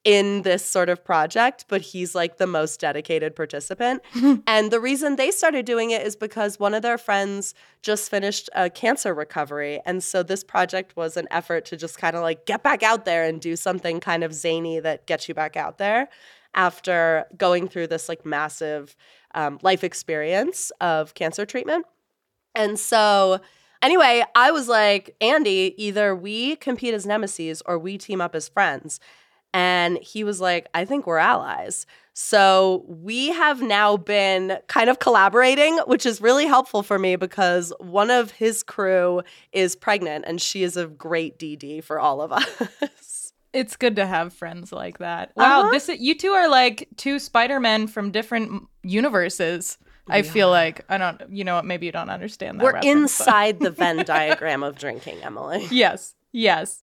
in 0.03 0.41
this 0.41 0.65
sort 0.65 0.89
of 0.89 1.03
project, 1.03 1.65
but 1.69 1.79
he's 1.79 2.13
like 2.13 2.37
the 2.37 2.47
most 2.47 2.79
dedicated 2.79 3.35
participant. 3.35 4.01
and 4.47 4.69
the 4.69 4.79
reason 4.79 5.15
they 5.15 5.31
started 5.31 5.65
doing 5.65 5.91
it 5.91 6.05
is 6.05 6.15
because 6.15 6.59
one 6.59 6.73
of 6.73 6.81
their 6.81 6.97
friends 6.97 7.53
just 7.81 8.11
finished 8.11 8.49
a 8.53 8.69
cancer 8.69 9.13
recovery. 9.13 9.79
And 9.85 10.03
so 10.03 10.21
this 10.21 10.43
project 10.43 10.97
was 10.97 11.15
an 11.15 11.27
effort 11.31 11.63
to 11.65 11.77
just 11.77 11.97
kind 11.97 12.15
of 12.17 12.21
like 12.21 12.45
get 12.45 12.63
back 12.63 12.83
out 12.83 13.05
there 13.05 13.23
and 13.23 13.39
do 13.39 13.55
something 13.55 14.01
kind 14.01 14.23
of 14.23 14.33
zany 14.33 14.81
that 14.81 15.05
gets 15.07 15.29
you 15.29 15.33
back 15.33 15.55
out 15.55 15.77
there 15.77 16.09
after 16.55 17.25
going 17.37 17.67
through 17.67 17.87
this 17.87 18.07
like 18.09 18.25
massive 18.25 18.95
um, 19.33 19.59
life 19.61 19.83
experience 19.83 20.71
of 20.81 21.13
cancer 21.13 21.45
treatment. 21.45 21.85
And 22.55 22.79
so, 22.79 23.39
anyway, 23.81 24.23
I 24.35 24.51
was 24.51 24.67
like, 24.67 25.15
Andy, 25.21 25.73
either 25.77 26.15
we 26.15 26.55
compete 26.57 26.93
as 26.93 27.05
nemesis 27.05 27.61
or 27.65 27.79
we 27.79 27.97
team 27.97 28.21
up 28.21 28.35
as 28.35 28.47
friends. 28.47 28.99
And 29.53 29.99
he 29.99 30.23
was 30.23 30.41
like, 30.41 30.67
I 30.73 30.83
think 30.83 31.05
we're 31.05 31.17
allies. 31.17 31.85
So 32.13 32.85
we 32.87 33.29
have 33.29 33.61
now 33.61 33.97
been 33.97 34.57
kind 34.67 34.89
of 34.89 34.99
collaborating, 34.99 35.77
which 35.85 36.05
is 36.05 36.21
really 36.21 36.45
helpful 36.45 36.83
for 36.83 36.99
me 36.99 37.15
because 37.15 37.73
one 37.79 38.11
of 38.11 38.31
his 38.31 38.63
crew 38.63 39.21
is 39.51 39.75
pregnant 39.75 40.25
and 40.27 40.41
she 40.41 40.63
is 40.63 40.77
a 40.77 40.87
great 40.87 41.37
DD 41.39 41.83
for 41.83 41.99
all 41.99 42.21
of 42.21 42.31
us. 42.31 42.49
It's 43.53 43.75
good 43.75 43.95
to 43.97 44.05
have 44.05 44.33
friends 44.33 44.71
like 44.71 44.97
that. 44.97 45.31
Wow, 45.35 45.61
uh-huh. 45.61 45.71
this 45.71 45.87
you 45.87 46.15
two 46.15 46.31
are 46.31 46.49
like 46.49 46.89
two 46.97 47.19
Spider-Men 47.19 47.87
from 47.87 48.11
different 48.11 48.63
universes. 48.83 49.77
I 50.09 50.21
feel 50.21 50.49
like 50.49 50.83
I 50.89 50.97
don't. 50.97 51.21
You 51.29 51.43
know 51.43 51.55
what? 51.55 51.65
Maybe 51.65 51.85
you 51.85 51.91
don't 51.91 52.09
understand 52.09 52.59
that. 52.59 52.63
We're 52.63 52.77
inside 52.79 53.59
the 53.59 53.71
Venn 53.71 53.97
diagram 54.05 54.63
of 54.63 54.77
drinking, 54.77 55.21
Emily. 55.23 55.67
Yes. 55.71 56.15
Yes. 56.31 56.83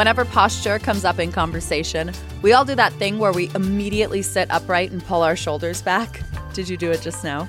Whenever 0.00 0.24
posture 0.24 0.78
comes 0.78 1.04
up 1.04 1.18
in 1.18 1.30
conversation, 1.30 2.10
we 2.40 2.54
all 2.54 2.64
do 2.64 2.74
that 2.74 2.94
thing 2.94 3.18
where 3.18 3.34
we 3.34 3.50
immediately 3.54 4.22
sit 4.22 4.50
upright 4.50 4.90
and 4.90 5.04
pull 5.04 5.22
our 5.22 5.36
shoulders 5.36 5.82
back. 5.82 6.22
Did 6.54 6.70
you 6.70 6.78
do 6.78 6.90
it 6.90 7.02
just 7.02 7.22
now? 7.22 7.46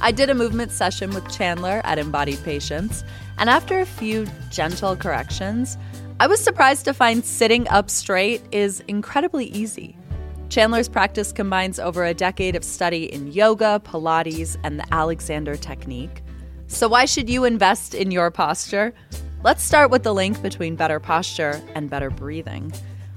I 0.00 0.10
did 0.10 0.28
a 0.28 0.34
movement 0.34 0.72
session 0.72 1.10
with 1.10 1.30
Chandler 1.30 1.80
at 1.84 2.00
Embodied 2.00 2.42
Patience, 2.42 3.04
and 3.38 3.48
after 3.48 3.78
a 3.78 3.86
few 3.86 4.26
gentle 4.50 4.96
corrections, 4.96 5.78
I 6.18 6.26
was 6.26 6.42
surprised 6.42 6.84
to 6.86 6.92
find 6.92 7.24
sitting 7.24 7.68
up 7.68 7.90
straight 7.90 8.42
is 8.50 8.82
incredibly 8.88 9.44
easy. 9.44 9.96
Chandler's 10.48 10.88
practice 10.88 11.30
combines 11.30 11.78
over 11.78 12.04
a 12.04 12.12
decade 12.12 12.56
of 12.56 12.64
study 12.64 13.04
in 13.04 13.30
yoga, 13.30 13.80
Pilates, 13.84 14.56
and 14.64 14.80
the 14.80 14.92
Alexander 14.92 15.54
technique. 15.54 16.24
So, 16.66 16.88
why 16.88 17.04
should 17.04 17.30
you 17.30 17.44
invest 17.44 17.94
in 17.94 18.10
your 18.10 18.32
posture? 18.32 18.94
Let's 19.44 19.62
start 19.62 19.92
with 19.92 20.02
the 20.02 20.12
link 20.12 20.42
between 20.42 20.74
better 20.74 20.98
posture 20.98 21.62
and 21.76 21.88
better 21.88 22.10
breathing. 22.10 22.72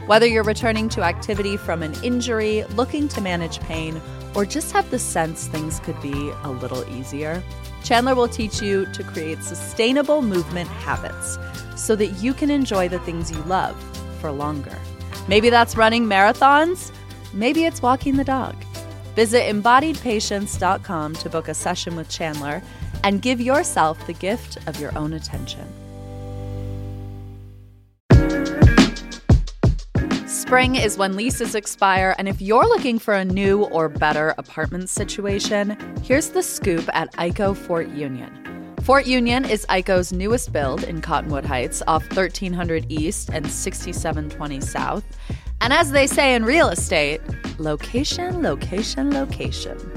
Whether 0.05 0.27
you're 0.27 0.43
returning 0.43 0.87
to 0.89 1.01
activity 1.01 1.57
from 1.57 1.81
an 1.81 1.95
injury, 2.03 2.63
looking 2.75 3.07
to 3.07 3.21
manage 3.21 3.59
pain, 3.61 3.99
or 4.35 4.45
just 4.45 4.71
have 4.71 4.91
the 4.91 4.99
sense 4.99 5.47
things 5.47 5.79
could 5.79 5.99
be 5.99 6.31
a 6.43 6.51
little 6.51 6.87
easier, 6.95 7.41
Chandler 7.83 8.13
will 8.13 8.27
teach 8.27 8.61
you 8.61 8.85
to 8.93 9.03
create 9.03 9.41
sustainable 9.41 10.21
movement 10.21 10.69
habits 10.69 11.39
so 11.75 11.95
that 11.95 12.11
you 12.21 12.35
can 12.35 12.51
enjoy 12.51 12.87
the 12.87 12.99
things 12.99 13.31
you 13.31 13.41
love 13.45 13.75
for 14.19 14.31
longer. 14.31 14.77
Maybe 15.27 15.49
that's 15.49 15.75
running 15.75 16.05
marathons, 16.05 16.91
maybe 17.33 17.65
it's 17.65 17.81
walking 17.81 18.17
the 18.17 18.23
dog. 18.23 18.55
Visit 19.15 19.51
embodiedpatience.com 19.51 21.15
to 21.15 21.29
book 21.29 21.47
a 21.47 21.55
session 21.55 21.95
with 21.95 22.09
Chandler 22.09 22.61
and 23.03 23.23
give 23.23 23.41
yourself 23.41 24.05
the 24.05 24.13
gift 24.13 24.59
of 24.67 24.79
your 24.79 24.95
own 24.95 25.13
attention. 25.13 25.67
Spring 30.51 30.75
is 30.75 30.97
when 30.97 31.15
leases 31.15 31.55
expire, 31.55 32.13
and 32.17 32.27
if 32.27 32.41
you're 32.41 32.67
looking 32.67 32.99
for 32.99 33.13
a 33.13 33.23
new 33.23 33.63
or 33.67 33.87
better 33.87 34.35
apartment 34.37 34.89
situation, 34.89 35.77
here's 36.03 36.27
the 36.27 36.43
scoop 36.43 36.89
at 36.93 37.09
ICO 37.13 37.55
Fort 37.55 37.87
Union. 37.87 38.75
Fort 38.81 39.07
Union 39.07 39.45
is 39.45 39.65
ICO's 39.69 40.11
newest 40.11 40.51
build 40.51 40.83
in 40.83 40.99
Cottonwood 40.99 41.45
Heights 41.45 41.81
off 41.87 42.03
1300 42.17 42.85
East 42.91 43.29
and 43.29 43.49
6720 43.49 44.59
South. 44.59 45.05
And 45.61 45.71
as 45.71 45.89
they 45.89 46.05
say 46.05 46.35
in 46.35 46.43
real 46.43 46.67
estate, 46.67 47.21
location, 47.57 48.41
location, 48.41 49.09
location. 49.13 49.90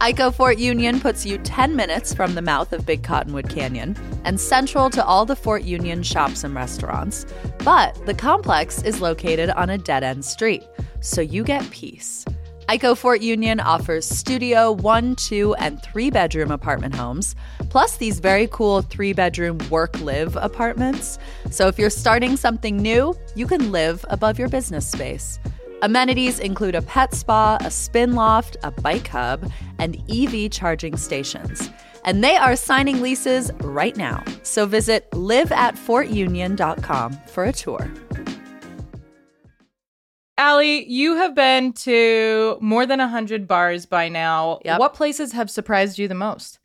ICO 0.00 0.34
Fort 0.34 0.56
Union 0.56 0.98
puts 0.98 1.26
you 1.26 1.36
10 1.36 1.76
minutes 1.76 2.14
from 2.14 2.34
the 2.34 2.40
mouth 2.40 2.72
of 2.72 2.86
Big 2.86 3.02
Cottonwood 3.02 3.50
Canyon 3.50 3.94
and 4.24 4.40
central 4.40 4.88
to 4.88 5.04
all 5.04 5.26
the 5.26 5.36
Fort 5.36 5.62
Union 5.62 6.02
shops 6.02 6.42
and 6.42 6.54
restaurants. 6.54 7.26
But 7.58 8.06
the 8.06 8.14
complex 8.14 8.82
is 8.82 9.02
located 9.02 9.50
on 9.50 9.68
a 9.68 9.76
dead 9.76 10.02
end 10.02 10.24
street, 10.24 10.62
so 11.00 11.20
you 11.20 11.44
get 11.44 11.70
peace. 11.70 12.24
ICO 12.70 12.96
Fort 12.96 13.20
Union 13.20 13.60
offers 13.60 14.06
studio, 14.06 14.72
one, 14.72 15.16
two, 15.16 15.54
and 15.56 15.82
three 15.82 16.08
bedroom 16.08 16.50
apartment 16.50 16.94
homes, 16.94 17.36
plus 17.68 17.98
these 17.98 18.20
very 18.20 18.46
cool 18.46 18.80
three 18.80 19.12
bedroom 19.12 19.58
work 19.68 20.00
live 20.00 20.34
apartments. 20.36 21.18
So 21.50 21.68
if 21.68 21.78
you're 21.78 21.90
starting 21.90 22.38
something 22.38 22.78
new, 22.78 23.14
you 23.34 23.46
can 23.46 23.70
live 23.70 24.02
above 24.08 24.38
your 24.38 24.48
business 24.48 24.90
space. 24.90 25.38
Amenities 25.82 26.38
include 26.38 26.74
a 26.74 26.82
pet 26.82 27.14
spa, 27.14 27.56
a 27.62 27.70
spin 27.70 28.14
loft, 28.14 28.58
a 28.62 28.70
bike 28.70 29.08
hub, 29.08 29.50
and 29.78 29.96
EV 30.10 30.50
charging 30.50 30.94
stations. 30.96 31.70
And 32.04 32.22
they 32.22 32.36
are 32.36 32.54
signing 32.54 33.00
leases 33.00 33.50
right 33.60 33.96
now. 33.96 34.22
So 34.42 34.66
visit 34.66 35.10
liveatfortunion.com 35.12 37.12
for 37.28 37.44
a 37.44 37.52
tour. 37.52 37.90
Ali, 40.36 40.84
you 40.86 41.16
have 41.16 41.34
been 41.34 41.72
to 41.74 42.58
more 42.60 42.84
than 42.86 42.98
100 42.98 43.48
bars 43.48 43.86
by 43.86 44.08
now. 44.08 44.58
Yep. 44.64 44.80
What 44.80 44.94
places 44.94 45.32
have 45.32 45.50
surprised 45.50 45.98
you 45.98 46.08
the 46.08 46.14
most? 46.14 46.58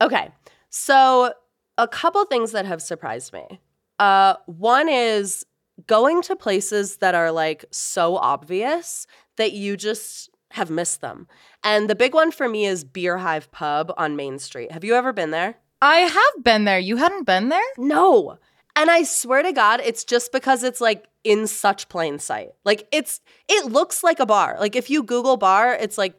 Okay. 0.00 0.30
So, 0.70 1.34
a 1.76 1.86
couple 1.86 2.24
things 2.24 2.52
that 2.52 2.64
have 2.64 2.80
surprised 2.80 3.34
me. 3.34 3.60
Uh, 3.98 4.36
one 4.46 4.88
is 4.88 5.44
going 5.86 6.22
to 6.22 6.36
places 6.36 6.96
that 6.98 7.14
are 7.14 7.32
like 7.32 7.64
so 7.70 8.16
obvious 8.16 9.06
that 9.36 9.52
you 9.52 9.76
just 9.76 10.30
have 10.52 10.70
missed 10.70 11.00
them. 11.00 11.28
And 11.62 11.88
the 11.88 11.94
big 11.94 12.14
one 12.14 12.30
for 12.30 12.48
me 12.48 12.66
is 12.66 12.84
Beer 12.84 13.18
Hive 13.18 13.50
Pub 13.52 13.92
on 13.96 14.16
Main 14.16 14.38
Street. 14.38 14.72
Have 14.72 14.84
you 14.84 14.94
ever 14.94 15.12
been 15.12 15.30
there? 15.30 15.56
I 15.82 15.98
have 15.98 16.44
been 16.44 16.64
there. 16.64 16.78
You 16.78 16.96
hadn't 16.96 17.24
been 17.24 17.48
there? 17.48 17.62
No. 17.78 18.38
And 18.76 18.90
I 18.90 19.02
swear 19.02 19.42
to 19.42 19.52
God, 19.52 19.80
it's 19.84 20.04
just 20.04 20.32
because 20.32 20.62
it's 20.62 20.80
like 20.80 21.06
in 21.24 21.46
such 21.46 21.88
plain 21.88 22.18
sight. 22.18 22.50
Like 22.64 22.86
it's 22.92 23.20
it 23.48 23.70
looks 23.70 24.02
like 24.02 24.20
a 24.20 24.26
bar. 24.26 24.56
Like 24.58 24.76
if 24.76 24.90
you 24.90 25.02
Google 25.02 25.36
bar, 25.36 25.74
it's 25.74 25.98
like 25.98 26.14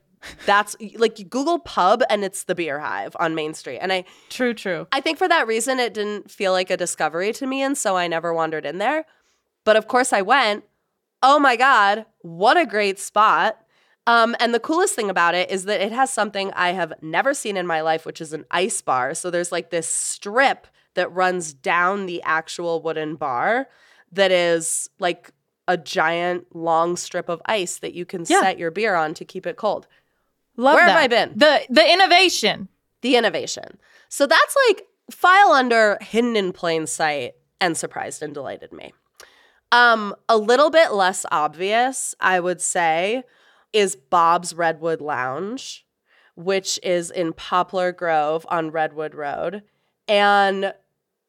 that's 0.46 0.76
like 0.96 1.30
Google 1.30 1.60
pub 1.60 2.04
and 2.10 2.24
it's 2.24 2.44
the 2.44 2.56
beer 2.56 2.80
hive 2.80 3.16
on 3.20 3.36
Main 3.36 3.54
Street. 3.54 3.80
And 3.80 3.92
I 3.92 4.06
True, 4.30 4.54
true. 4.54 4.88
I 4.92 5.02
think 5.02 5.18
for 5.18 5.28
that 5.28 5.48
reason 5.48 5.80
it 5.80 5.94
didn't 5.94 6.30
feel 6.30 6.52
like 6.52 6.70
a 6.70 6.78
discovery 6.78 7.34
to 7.34 7.48
me 7.48 7.62
and 7.62 7.78
so 7.78 7.98
I 7.98 8.08
never 8.08 8.34
wandered 8.34 8.66
in 8.66 8.78
there. 8.78 9.06
But 9.64 9.76
of 9.76 9.88
course 9.88 10.14
I 10.14 10.22
went. 10.22 10.64
Oh 11.24 11.38
my 11.40 11.56
god, 11.56 12.06
what 12.20 12.58
a 12.58 12.66
great 12.66 13.00
spot. 13.00 13.58
Um, 14.08 14.36
and 14.40 14.54
the 14.54 14.60
coolest 14.60 14.96
thing 14.96 15.10
about 15.12 15.36
it 15.36 15.52
is 15.52 15.66
that 15.66 15.80
it 15.82 15.92
has 15.92 16.12
something 16.12 16.52
I 16.54 16.72
have 16.72 16.92
never 17.04 17.36
seen 17.36 17.56
in 17.56 17.68
my 17.68 17.82
life, 17.82 18.06
which 18.06 18.20
is 18.20 18.34
an 18.34 18.46
ice 18.50 18.82
bar. 18.82 19.14
So 19.14 19.30
there's 19.30 19.52
like 19.52 19.70
this 19.70 19.88
strip 19.88 20.66
that 20.96 21.12
runs 21.14 21.54
down 21.54 22.08
the 22.08 22.22
actual 22.24 22.82
wooden 22.82 23.16
bar 23.16 23.68
that 24.12 24.32
is 24.32 24.90
like 25.00 25.32
a 25.68 25.78
giant 25.78 26.54
long 26.56 26.98
strip 26.98 27.30
of 27.30 27.42
ice 27.46 27.78
that 27.78 27.94
you 27.94 28.04
can 28.06 28.26
Yeah. 28.28 28.42
set 28.42 28.58
your 28.58 28.72
beer 28.72 28.96
on 28.96 29.14
to 29.14 29.24
keep 29.24 29.46
it 29.46 29.56
cold. 29.56 29.88
Love 30.58 30.74
Where 30.76 30.88
have. 30.90 30.98
I 30.98 31.08
been? 31.08 31.34
The 31.36 31.62
the 31.70 31.88
innovation. 31.94 32.68
The 33.02 33.16
innovation. 33.16 33.78
So 34.10 34.26
that's 34.26 34.56
like 34.68 34.84
file 35.12 35.52
under 35.52 35.98
hidden 36.02 36.36
in 36.36 36.52
plain 36.52 36.88
sight 36.88 37.34
and 37.62 37.78
surprised 37.78 38.24
and 38.24 38.34
delighted 38.34 38.74
me. 38.74 38.94
Um, 39.72 40.16
a 40.28 40.38
little 40.38 40.70
bit 40.70 40.92
less 40.92 41.26
obvious, 41.32 42.14
I 42.20 42.40
would 42.40 42.62
say, 42.62 43.24
is 43.72 43.96
Bob's 43.96 44.54
Redwood 44.54 45.00
Lounge, 45.00 45.86
which 46.36 46.80
is 46.84 47.10
in 47.10 47.34
Poplar 47.34 47.92
Grove 47.92 48.46
on 48.50 48.72
Redwood 48.72 49.16
Road. 49.16 49.64
And 50.08 50.74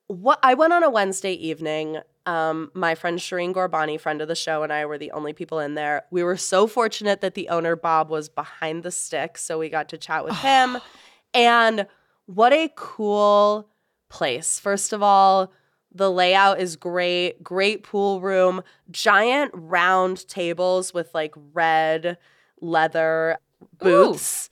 what 0.08 0.38
I 0.42 0.54
went 0.54 0.72
on 0.72 0.82
a 0.82 0.90
Wednesday 0.90 1.32
evening. 1.32 1.98
Um, 2.24 2.70
my 2.72 2.94
friend 2.94 3.18
Shireen 3.18 3.52
Ghorbani, 3.52 3.98
friend 3.98 4.22
of 4.22 4.28
the 4.28 4.36
show, 4.36 4.62
and 4.62 4.72
I 4.72 4.86
were 4.86 4.96
the 4.96 5.10
only 5.10 5.32
people 5.32 5.58
in 5.58 5.74
there. 5.74 6.04
We 6.12 6.22
were 6.22 6.36
so 6.36 6.68
fortunate 6.68 7.20
that 7.20 7.34
the 7.34 7.48
owner 7.48 7.74
Bob 7.74 8.10
was 8.10 8.28
behind 8.28 8.84
the 8.84 8.92
stick, 8.92 9.36
so 9.36 9.58
we 9.58 9.68
got 9.68 9.88
to 9.88 9.98
chat 9.98 10.24
with 10.24 10.36
him. 10.36 10.78
And 11.34 11.86
what 12.26 12.52
a 12.52 12.70
cool 12.76 13.66
place. 14.10 14.58
First 14.58 14.92
of 14.92 15.02
all, 15.02 15.50
the 15.94 16.10
layout 16.10 16.60
is 16.60 16.76
great, 16.76 17.42
great 17.42 17.82
pool 17.82 18.20
room, 18.20 18.62
giant 18.90 19.52
round 19.54 20.26
tables 20.28 20.94
with 20.94 21.12
like 21.14 21.34
red 21.52 22.18
leather 22.60 23.38
booths. 23.78 24.50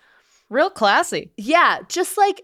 Real 0.48 0.70
classy. 0.70 1.30
Yeah, 1.36 1.78
just 1.88 2.16
like 2.18 2.42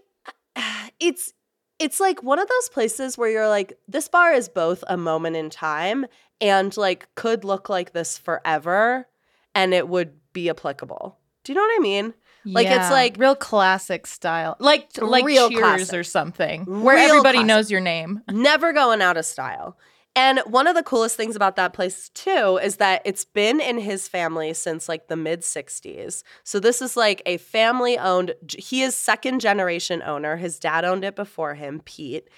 it's 0.99 1.33
it's 1.79 1.99
like 1.99 2.23
one 2.23 2.39
of 2.39 2.47
those 2.47 2.69
places 2.69 3.17
where 3.17 3.29
you're 3.29 3.47
like 3.47 3.77
this 3.87 4.07
bar 4.07 4.33
is 4.33 4.49
both 4.49 4.83
a 4.87 4.97
moment 4.97 5.35
in 5.35 5.49
time 5.49 6.05
and 6.41 6.75
like 6.75 7.07
could 7.15 7.43
look 7.43 7.69
like 7.69 7.93
this 7.93 8.17
forever 8.17 9.07
and 9.53 9.73
it 9.73 9.87
would 9.87 10.13
be 10.33 10.49
applicable. 10.49 11.17
Do 11.43 11.51
you 11.51 11.55
know 11.55 11.61
what 11.61 11.79
I 11.79 11.81
mean? 11.81 12.13
Like, 12.53 12.67
it's 12.67 12.89
like- 12.91 13.15
real 13.17 13.35
classic 13.35 14.07
style. 14.07 14.55
Like 14.59 14.89
like 15.01 15.25
Real 15.25 15.49
Cheers 15.49 15.61
classic. 15.61 15.93
or 15.95 16.03
something. 16.03 16.65
Where 16.83 16.95
Real 16.95 17.09
everybody 17.09 17.37
classic. 17.39 17.47
knows 17.47 17.71
your 17.71 17.81
name. 17.81 18.21
never 18.31 18.73
going 18.73 19.01
out 19.01 19.17
of 19.17 19.25
style. 19.25 19.77
And 20.15 20.39
one 20.47 20.65
of 20.65 20.73
the 20.75 20.81
coolest 20.81 21.15
things 21.15 21.35
about 21.35 21.57
that 21.57 21.73
place 21.73 22.09
too 22.09 22.59
is 22.63 22.77
that 22.77 23.03
it's 23.05 23.23
been 23.23 23.59
in 23.61 23.77
his 23.77 24.07
family 24.07 24.51
since 24.55 24.89
like 24.89 25.09
the 25.09 25.15
mid 25.15 25.41
60s. 25.41 26.23
So 26.43 26.59
this 26.59 26.81
is 26.81 26.97
like 26.97 27.21
a 27.27 27.37
family 27.37 27.99
owned 27.99 28.33
he 28.57 28.81
is 28.81 28.95
second 28.95 29.41
generation 29.41 30.01
owner. 30.01 30.35
His 30.37 30.57
dad 30.57 30.85
owned 30.85 31.03
it 31.03 31.15
before 31.15 31.53
him, 31.53 31.81
Pete. 31.85 32.29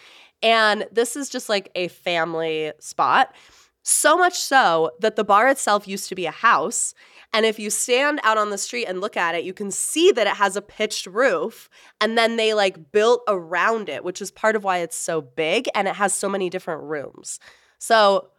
And 0.44 0.88
this 0.92 1.16
is 1.16 1.30
just 1.30 1.48
like 1.48 1.72
a 1.75 1.88
family 1.88 2.74
spot. 2.80 3.34
So 3.82 4.18
much 4.18 4.38
so 4.38 4.92
that 5.00 5.16
the 5.16 5.24
bar 5.24 5.48
itself 5.48 5.88
used 5.88 6.10
to 6.10 6.16
be 6.16 6.25
a 6.25 6.32
house. 6.32 6.94
And 7.34 7.46
if 7.46 7.60
you 7.60 7.70
stand 7.70 8.20
out 8.24 8.38
on 8.38 8.50
the 8.50 8.58
street 8.58 8.86
and 8.86 9.02
look 9.02 9.16
at 9.16 9.36
it, 9.36 9.44
you 9.44 9.54
can 9.54 9.70
see 9.72 10.12
that 10.12 10.28
it 10.28 10.36
has 10.36 10.56
a 10.56 10.62
pitched 10.62 11.06
roof. 11.06 11.70
And 12.02 12.18
then 12.18 12.38
they 12.38 12.54
like 12.54 12.92
built 12.92 13.22
around 13.28 13.88
it, 13.88 14.04
which 14.04 14.22
is 14.22 14.32
part 14.32 14.56
of 14.56 14.64
why 14.64 14.80
it's 14.80 14.96
so 14.96 15.22
big 15.22 15.70
and 15.76 15.88
it 15.88 15.96
has 15.96 16.14
so 16.14 16.28
many 16.28 16.50
different 16.50 16.84
rooms. 16.84 17.40
So 17.78 18.30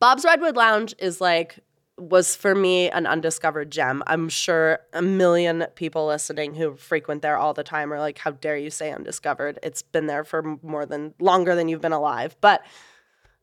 Bob's 0.00 0.24
Redwood 0.24 0.56
Lounge 0.56 0.94
is 0.98 1.20
like 1.20 1.58
was 1.98 2.36
for 2.36 2.54
me 2.54 2.90
an 2.90 3.06
undiscovered 3.06 3.70
gem. 3.70 4.02
I'm 4.06 4.28
sure 4.28 4.80
a 4.92 5.00
million 5.00 5.66
people 5.76 6.06
listening 6.06 6.54
who 6.54 6.76
frequent 6.76 7.22
there 7.22 7.38
all 7.38 7.54
the 7.54 7.64
time 7.64 7.92
are 7.92 7.98
like, 7.98 8.18
how 8.18 8.32
dare 8.32 8.58
you 8.58 8.68
say 8.70 8.92
undiscovered? 8.92 9.58
It's 9.62 9.80
been 9.80 10.06
there 10.06 10.22
for 10.22 10.58
more 10.62 10.84
than 10.84 11.14
longer 11.18 11.54
than 11.54 11.68
you've 11.68 11.80
been 11.80 11.92
alive. 11.92 12.36
But 12.40 12.62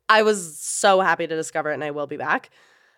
I 0.08 0.22
was 0.22 0.60
so 0.60 1.02
happy 1.02 1.26
to 1.26 1.36
discover 1.36 1.72
it 1.72 1.76
and 1.76 1.84
I 1.84 1.92
will 1.92 2.06
be 2.06 2.18
back. 2.18 2.52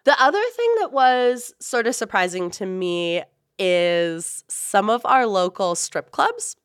The 0.05 0.21
other 0.21 0.41
thing 0.55 0.73
that 0.79 0.91
was 0.91 1.53
sort 1.59 1.87
of 1.87 1.95
surprising 1.95 2.49
to 2.51 2.65
me 2.65 3.23
is 3.59 4.43
some 4.47 4.89
of 4.89 5.05
our 5.05 5.25
local 5.25 5.75
strip 5.75 6.11
clubs. 6.11 6.55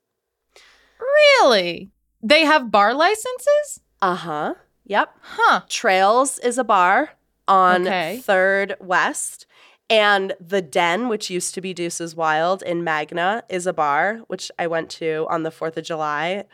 Really? 0.99 1.91
They 2.23 2.45
have 2.45 2.71
bar 2.71 2.95
licenses? 2.95 3.81
Uh 4.03 4.15
huh. 4.15 4.55
Yep. 4.85 5.15
Huh. 5.23 5.63
Trails 5.69 6.39
is 6.41 6.59
a 6.59 6.65
bar 6.65 7.11
on 7.49 7.83
Okay. 7.87 8.23
3rd 8.25 8.75
West. 8.81 9.47
And 9.89 10.35
The 10.41 10.63
Den, 10.63 11.09
which 11.09 11.31
used 11.31 11.55
to 11.55 11.61
be 11.61 11.75
Deuces 11.75 12.15
Wild 12.15 12.63
in 12.63 12.85
Magna, 12.85 13.43
is 13.49 13.67
a 13.67 13.73
bar, 13.73 14.21
which 14.29 14.51
I 14.59 14.67
went 14.69 14.89
to 14.91 15.27
on 15.29 15.43
the 15.43 15.51
4th 15.51 15.77
of 15.77 15.85
July. 15.85 16.45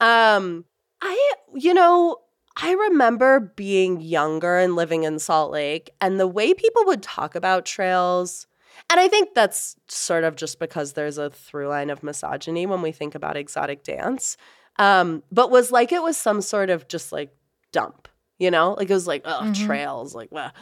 Um, 0.00 0.66
I, 1.00 1.32
you 1.54 1.72
know, 1.72 2.18
I 2.56 2.72
remember 2.72 3.40
being 3.40 4.00
younger 4.00 4.58
and 4.58 4.76
living 4.76 5.02
in 5.02 5.18
Salt 5.18 5.50
Lake, 5.50 5.90
and 6.00 6.20
the 6.20 6.26
way 6.28 6.54
people 6.54 6.84
would 6.86 7.02
talk 7.02 7.34
about 7.34 7.64
trails. 7.66 8.46
And 8.90 9.00
I 9.00 9.08
think 9.08 9.34
that's 9.34 9.76
sort 9.88 10.24
of 10.24 10.36
just 10.36 10.58
because 10.58 10.92
there's 10.92 11.18
a 11.18 11.30
through 11.30 11.68
line 11.68 11.90
of 11.90 12.02
misogyny 12.02 12.66
when 12.66 12.82
we 12.82 12.92
think 12.92 13.14
about 13.14 13.36
exotic 13.36 13.82
dance. 13.82 14.36
Um, 14.78 15.22
but 15.30 15.50
was 15.50 15.70
like 15.72 15.92
it 15.92 16.02
was 16.02 16.16
some 16.16 16.40
sort 16.40 16.70
of 16.70 16.88
just 16.88 17.12
like 17.12 17.34
dump, 17.72 18.08
you 18.38 18.50
know? 18.50 18.74
Like 18.74 18.90
it 18.90 18.94
was 18.94 19.06
like, 19.06 19.22
oh, 19.24 19.42
Mhm. 19.44 19.66
trails, 19.66 20.14
like, 20.14 20.30
well. 20.32 20.52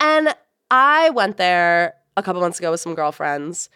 And 0.00 0.34
I 0.70 1.10
went 1.10 1.36
there 1.36 1.94
a 2.16 2.22
couple 2.22 2.40
months 2.40 2.58
ago 2.58 2.70
with 2.72 2.80
some 2.80 2.94
girlfriends, 2.94 3.68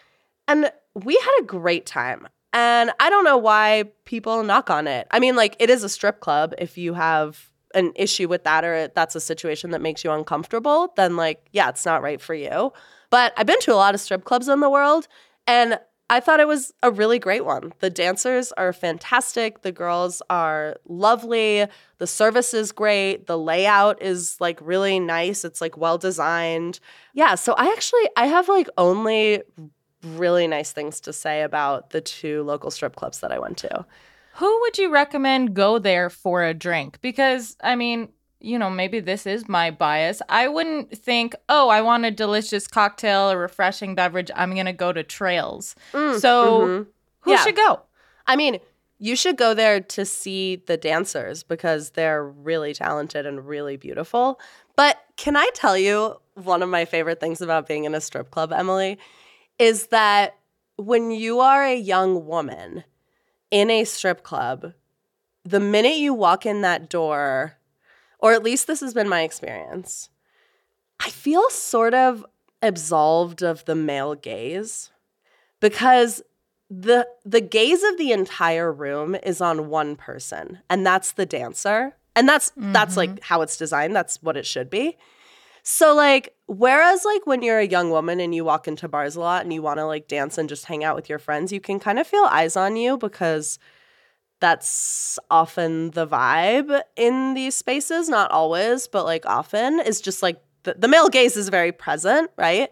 and 0.48 0.72
we 0.94 1.14
had 1.14 1.40
a 1.40 1.44
great 1.44 1.86
time. 1.86 2.26
And 2.52 2.90
I 2.98 3.10
don't 3.10 3.24
know 3.24 3.38
why 3.38 3.84
people 4.04 4.42
knock 4.42 4.70
on 4.70 4.86
it. 4.86 5.06
I 5.10 5.20
mean, 5.20 5.36
like, 5.36 5.56
it 5.58 5.70
is 5.70 5.84
a 5.84 5.88
strip 5.88 6.20
club. 6.20 6.54
If 6.58 6.76
you 6.76 6.94
have 6.94 7.50
an 7.74 7.92
issue 7.94 8.26
with 8.26 8.42
that 8.44 8.64
or 8.64 8.88
that's 8.88 9.14
a 9.14 9.20
situation 9.20 9.70
that 9.70 9.80
makes 9.80 10.02
you 10.02 10.10
uncomfortable, 10.10 10.92
then, 10.96 11.16
like, 11.16 11.46
yeah, 11.52 11.68
it's 11.68 11.86
not 11.86 12.02
right 12.02 12.20
for 12.20 12.34
you. 12.34 12.72
But 13.10 13.32
I've 13.36 13.46
been 13.46 13.60
to 13.60 13.72
a 13.72 13.76
lot 13.76 13.94
of 13.94 14.00
strip 14.00 14.24
clubs 14.24 14.48
in 14.48 14.60
the 14.60 14.70
world, 14.70 15.06
and 15.46 15.78
I 16.10 16.18
thought 16.18 16.40
it 16.40 16.48
was 16.48 16.72
a 16.82 16.90
really 16.90 17.20
great 17.20 17.44
one. 17.44 17.72
The 17.78 17.88
dancers 17.88 18.50
are 18.52 18.72
fantastic. 18.72 19.62
The 19.62 19.70
girls 19.70 20.22
are 20.28 20.76
lovely. 20.88 21.66
The 21.98 22.06
service 22.08 22.52
is 22.52 22.72
great. 22.72 23.28
The 23.28 23.38
layout 23.38 24.02
is 24.02 24.36
like 24.40 24.58
really 24.60 24.98
nice. 24.98 25.44
It's 25.44 25.60
like 25.60 25.76
well 25.76 25.98
designed. 25.98 26.80
Yeah, 27.14 27.36
so 27.36 27.52
I 27.56 27.66
actually 27.66 28.08
I 28.16 28.26
have 28.26 28.48
like 28.48 28.68
only 28.76 29.42
really 30.02 30.46
nice 30.46 30.72
things 30.72 31.00
to 31.00 31.12
say 31.12 31.42
about 31.42 31.90
the 31.90 32.00
two 32.00 32.42
local 32.42 32.70
strip 32.70 32.96
clubs 32.96 33.20
that 33.20 33.32
I 33.32 33.38
went 33.38 33.58
to. 33.58 33.84
Who 34.34 34.60
would 34.62 34.78
you 34.78 34.90
recommend 34.92 35.54
go 35.54 35.78
there 35.78 36.08
for 36.08 36.42
a 36.44 36.54
drink? 36.54 37.00
Because, 37.00 37.56
I 37.62 37.76
mean, 37.76 38.08
you 38.40 38.58
know, 38.58 38.70
maybe 38.70 39.00
this 39.00 39.26
is 39.26 39.48
my 39.48 39.70
bias. 39.70 40.22
I 40.28 40.48
wouldn't 40.48 40.96
think, 40.96 41.34
oh, 41.48 41.68
I 41.68 41.82
want 41.82 42.06
a 42.06 42.10
delicious 42.10 42.66
cocktail, 42.66 43.30
a 43.30 43.36
refreshing 43.36 43.94
beverage. 43.94 44.30
I'm 44.34 44.54
going 44.54 44.66
to 44.66 44.72
go 44.72 44.92
to 44.92 45.02
Trails. 45.02 45.74
Mm, 45.92 46.18
So, 46.18 46.60
mhm. 46.60 46.86
who 47.20 47.30
Yeah. 47.32 47.44
should 47.44 47.56
go? 47.56 47.80
I 48.26 48.36
mean, 48.36 48.58
you 48.98 49.16
should 49.16 49.36
go 49.36 49.52
there 49.52 49.80
to 49.80 50.04
see 50.06 50.56
the 50.66 50.76
dancers 50.76 51.42
because 51.42 51.90
they're 51.90 52.24
really 52.24 52.72
talented 52.72 53.26
and 53.26 53.46
really 53.46 53.76
beautiful. 53.76 54.40
But 54.76 54.98
can 55.16 55.36
I 55.36 55.50
tell 55.54 55.76
you 55.76 56.16
one 56.34 56.62
of 56.62 56.68
my 56.68 56.84
favorite 56.84 57.20
things 57.20 57.40
about 57.40 57.66
being 57.66 57.84
in 57.84 57.94
a 57.94 58.00
strip 58.00 58.30
club, 58.30 58.52
Emily, 58.52 58.98
is 59.60 59.88
that 59.88 60.36
when 60.76 61.10
you 61.10 61.38
are 61.40 61.62
a 61.62 61.76
young 61.76 62.26
woman 62.26 62.82
in 63.50 63.70
a 63.70 63.84
strip 63.84 64.22
club, 64.22 64.72
the 65.44 65.60
minute 65.60 65.98
you 65.98 66.14
walk 66.14 66.46
in 66.46 66.62
that 66.62 66.88
door, 66.88 67.58
or 68.18 68.32
at 68.32 68.42
least 68.42 68.66
this 68.66 68.80
has 68.80 68.94
been 68.94 69.08
my 69.08 69.20
experience, 69.20 70.08
I 70.98 71.10
feel 71.10 71.48
sort 71.50 71.92
of 71.92 72.24
absolved 72.62 73.42
of 73.42 73.64
the 73.66 73.74
male 73.74 74.14
gaze 74.14 74.90
because 75.60 76.22
the 76.70 77.06
the 77.24 77.40
gaze 77.40 77.82
of 77.82 77.98
the 77.98 78.12
entire 78.12 78.72
room 78.72 79.14
is 79.22 79.40
on 79.40 79.68
one 79.68 79.94
person 79.96 80.60
and 80.70 80.86
that's 80.86 81.12
the 81.12 81.26
dancer. 81.26 81.94
And 82.16 82.28
that's 82.28 82.52
that's 82.56 82.96
like 82.96 83.10
mm-hmm. 83.10 83.22
how 83.22 83.42
it's 83.42 83.56
designed. 83.56 83.94
That's 83.94 84.22
what 84.22 84.36
it 84.36 84.44
should 84.44 84.68
be 84.68 84.96
so 85.62 85.94
like 85.94 86.34
whereas 86.46 87.04
like 87.04 87.26
when 87.26 87.42
you're 87.42 87.58
a 87.58 87.66
young 87.66 87.90
woman 87.90 88.20
and 88.20 88.34
you 88.34 88.44
walk 88.44 88.66
into 88.66 88.88
bars 88.88 89.16
a 89.16 89.20
lot 89.20 89.42
and 89.42 89.52
you 89.52 89.62
want 89.62 89.78
to 89.78 89.84
like 89.84 90.08
dance 90.08 90.38
and 90.38 90.48
just 90.48 90.66
hang 90.66 90.84
out 90.84 90.96
with 90.96 91.08
your 91.08 91.18
friends 91.18 91.52
you 91.52 91.60
can 91.60 91.78
kind 91.78 91.98
of 91.98 92.06
feel 92.06 92.24
eyes 92.24 92.56
on 92.56 92.76
you 92.76 92.96
because 92.98 93.58
that's 94.40 95.18
often 95.30 95.90
the 95.90 96.06
vibe 96.06 96.80
in 96.96 97.34
these 97.34 97.54
spaces 97.54 98.08
not 98.08 98.30
always 98.30 98.86
but 98.86 99.04
like 99.04 99.26
often 99.26 99.80
is 99.80 100.00
just 100.00 100.22
like 100.22 100.40
the, 100.62 100.74
the 100.74 100.88
male 100.88 101.08
gaze 101.08 101.36
is 101.36 101.48
very 101.48 101.72
present 101.72 102.30
right? 102.36 102.70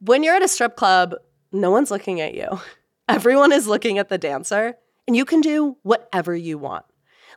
When 0.00 0.22
you're 0.22 0.34
at 0.34 0.42
a 0.42 0.48
strip 0.48 0.76
club 0.76 1.14
no 1.52 1.70
one's 1.70 1.90
looking 1.90 2.20
at 2.20 2.34
you. 2.34 2.48
Everyone 3.08 3.52
is 3.52 3.66
looking 3.66 3.98
at 3.98 4.08
the 4.08 4.18
dancer 4.18 4.74
and 5.06 5.16
you 5.16 5.24
can 5.24 5.40
do 5.40 5.76
whatever 5.82 6.34
you 6.34 6.58
want 6.58 6.84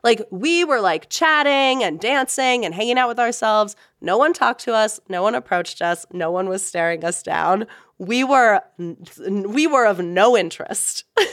like 0.02 0.22
we 0.30 0.64
were 0.64 0.80
like 0.80 1.08
chatting 1.10 1.82
and 1.82 2.00
dancing 2.00 2.64
and 2.64 2.74
hanging 2.74 2.98
out 2.98 3.08
with 3.08 3.18
ourselves. 3.18 3.76
No 4.00 4.18
one 4.18 4.32
talked 4.32 4.60
to 4.62 4.74
us. 4.74 5.00
No 5.08 5.22
one 5.22 5.34
approached 5.34 5.82
us. 5.82 6.06
No 6.12 6.30
one 6.30 6.48
was 6.48 6.64
staring 6.64 7.04
us 7.04 7.22
down. 7.22 7.66
We 7.98 8.24
were 8.24 8.60
we 8.78 9.66
were 9.66 9.86
of 9.86 10.00
no 10.00 10.36
interest. 10.36 11.04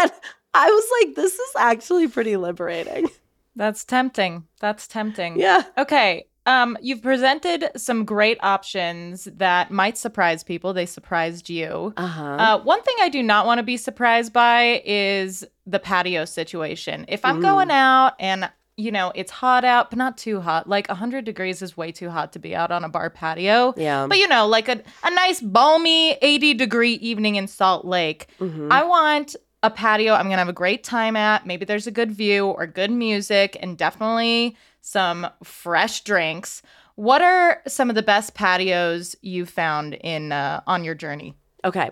And 0.00 0.12
i 0.54 0.70
was 0.70 0.84
like 1.00 1.16
this 1.16 1.34
is 1.34 1.50
actually 1.58 2.06
pretty 2.06 2.36
liberating. 2.36 3.08
That's 3.56 3.84
tempting. 3.84 4.44
That's 4.60 4.86
tempting. 4.86 5.40
yeah. 5.40 5.64
Okay. 5.76 6.26
Um, 6.48 6.78
you've 6.80 7.02
presented 7.02 7.70
some 7.76 8.04
great 8.04 8.38
options 8.42 9.24
that 9.36 9.70
might 9.70 9.96
surprise 9.98 10.42
people. 10.42 10.72
They 10.72 10.86
surprised 10.86 11.48
you. 11.50 11.92
uh-huh 11.96 12.22
Uh, 12.44 12.58
one 12.74 12.82
thing 12.82 12.96
I 13.00 13.08
do 13.10 13.22
not 13.22 13.44
want 13.46 13.58
to 13.58 13.62
be 13.74 13.76
surprised 13.76 14.32
by 14.32 14.82
is 14.84 15.44
the 15.66 15.78
patio 15.78 16.24
situation. 16.24 17.04
If 17.08 17.24
I'm 17.24 17.38
Mm. 17.38 17.42
going 17.50 17.70
out 17.70 18.14
and 18.18 18.50
you 18.76 18.90
know 18.92 19.12
it's 19.14 19.32
hot 19.32 19.64
out, 19.64 19.90
but 19.90 19.98
not 19.98 20.16
too 20.16 20.40
hot, 20.40 20.68
like 20.68 20.86
100 20.88 21.24
degrees 21.24 21.60
is 21.62 21.76
way 21.76 21.90
too 21.92 22.10
hot 22.10 22.32
to 22.34 22.38
be 22.38 22.54
out 22.60 22.70
on 22.70 22.82
a 22.84 22.88
bar 22.88 23.10
patio. 23.10 23.74
yeah 23.76 24.06
But 24.08 24.18
you 24.18 24.28
know, 24.28 24.46
like 24.46 24.68
a, 24.68 24.80
a 25.04 25.10
nice 25.10 25.40
balmy 25.42 26.12
80 26.22 26.54
degree 26.54 26.94
evening 27.10 27.34
in 27.36 27.46
Salt 27.48 27.84
Lake. 27.84 28.28
Mhm. 28.40 28.68
I 28.72 28.84
want 28.84 29.36
a 29.64 29.70
patio 29.70 30.14
I'm 30.14 30.26
going 30.26 30.38
to 30.40 30.44
have 30.46 30.48
a 30.48 30.52
great 30.64 30.84
time 30.84 31.16
at. 31.16 31.44
Maybe 31.44 31.64
there's 31.64 31.88
a 31.88 31.90
good 32.00 32.12
view 32.12 32.46
or 32.46 32.66
good 32.68 32.92
music 32.92 33.56
and 33.60 33.76
definitely 33.76 34.56
some 34.80 35.26
fresh 35.42 36.02
drinks. 36.02 36.62
What 36.94 37.22
are 37.22 37.62
some 37.66 37.88
of 37.88 37.94
the 37.94 38.02
best 38.02 38.34
patios 38.34 39.14
you've 39.22 39.50
found 39.50 39.94
in 39.94 40.32
uh, 40.32 40.62
on 40.66 40.84
your 40.84 40.94
journey? 40.94 41.34
Okay. 41.64 41.90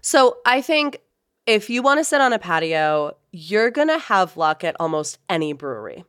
So 0.00 0.38
I 0.46 0.60
think 0.60 1.00
if 1.46 1.70
you 1.70 1.82
want 1.82 1.98
to 1.98 2.04
sit 2.04 2.20
on 2.20 2.32
a 2.32 2.38
patio, 2.38 3.16
you're 3.32 3.70
to 3.88 3.98
have 3.98 4.36
luck 4.36 4.64
at 4.64 4.76
almost 4.78 5.18
any 5.28 5.52
brewery. 5.52 6.04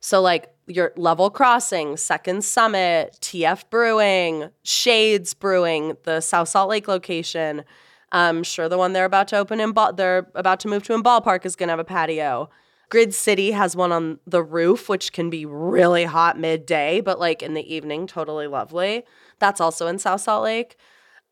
So, 0.00 0.20
like 0.20 0.52
your 0.66 0.92
Level 0.96 1.30
Crossing, 1.30 1.96
Second 1.96 2.44
Summit, 2.44 3.16
TF 3.20 3.70
Brewing, 3.70 4.50
Shades 4.64 5.34
Brewing, 5.34 5.96
the 6.02 6.20
South 6.20 6.48
Salt 6.48 6.68
Lake 6.68 6.88
location. 6.88 7.64
I'm 8.10 8.42
sure 8.42 8.68
the 8.68 8.76
one 8.76 8.92
they're 8.92 9.04
about 9.04 9.28
to 9.28 9.38
open 9.38 9.60
in 9.60 9.72
Ball, 9.72 9.92
they're 9.92 10.26
about 10.34 10.58
to 10.60 10.68
move 10.68 10.82
to 10.84 10.94
in 10.94 11.02
Ballpark 11.02 11.46
is 11.46 11.54
to 11.68 11.72
have 11.72 11.78
a 11.78 11.84
patio. 11.84 12.50
Grid 12.92 13.14
City 13.14 13.52
has 13.52 13.74
one 13.74 13.90
on 13.90 14.18
the 14.26 14.42
roof, 14.42 14.86
which 14.86 15.14
can 15.14 15.30
be 15.30 15.46
really 15.46 16.04
hot 16.04 16.38
midday, 16.38 17.00
but 17.00 17.18
like 17.18 17.42
in 17.42 17.54
the 17.54 17.74
evening, 17.74 18.06
totally 18.06 18.46
lovely. 18.46 19.04
That's 19.38 19.62
also 19.62 19.86
in 19.86 19.98
South 19.98 20.20
Salt 20.20 20.44
Lake. 20.44 20.76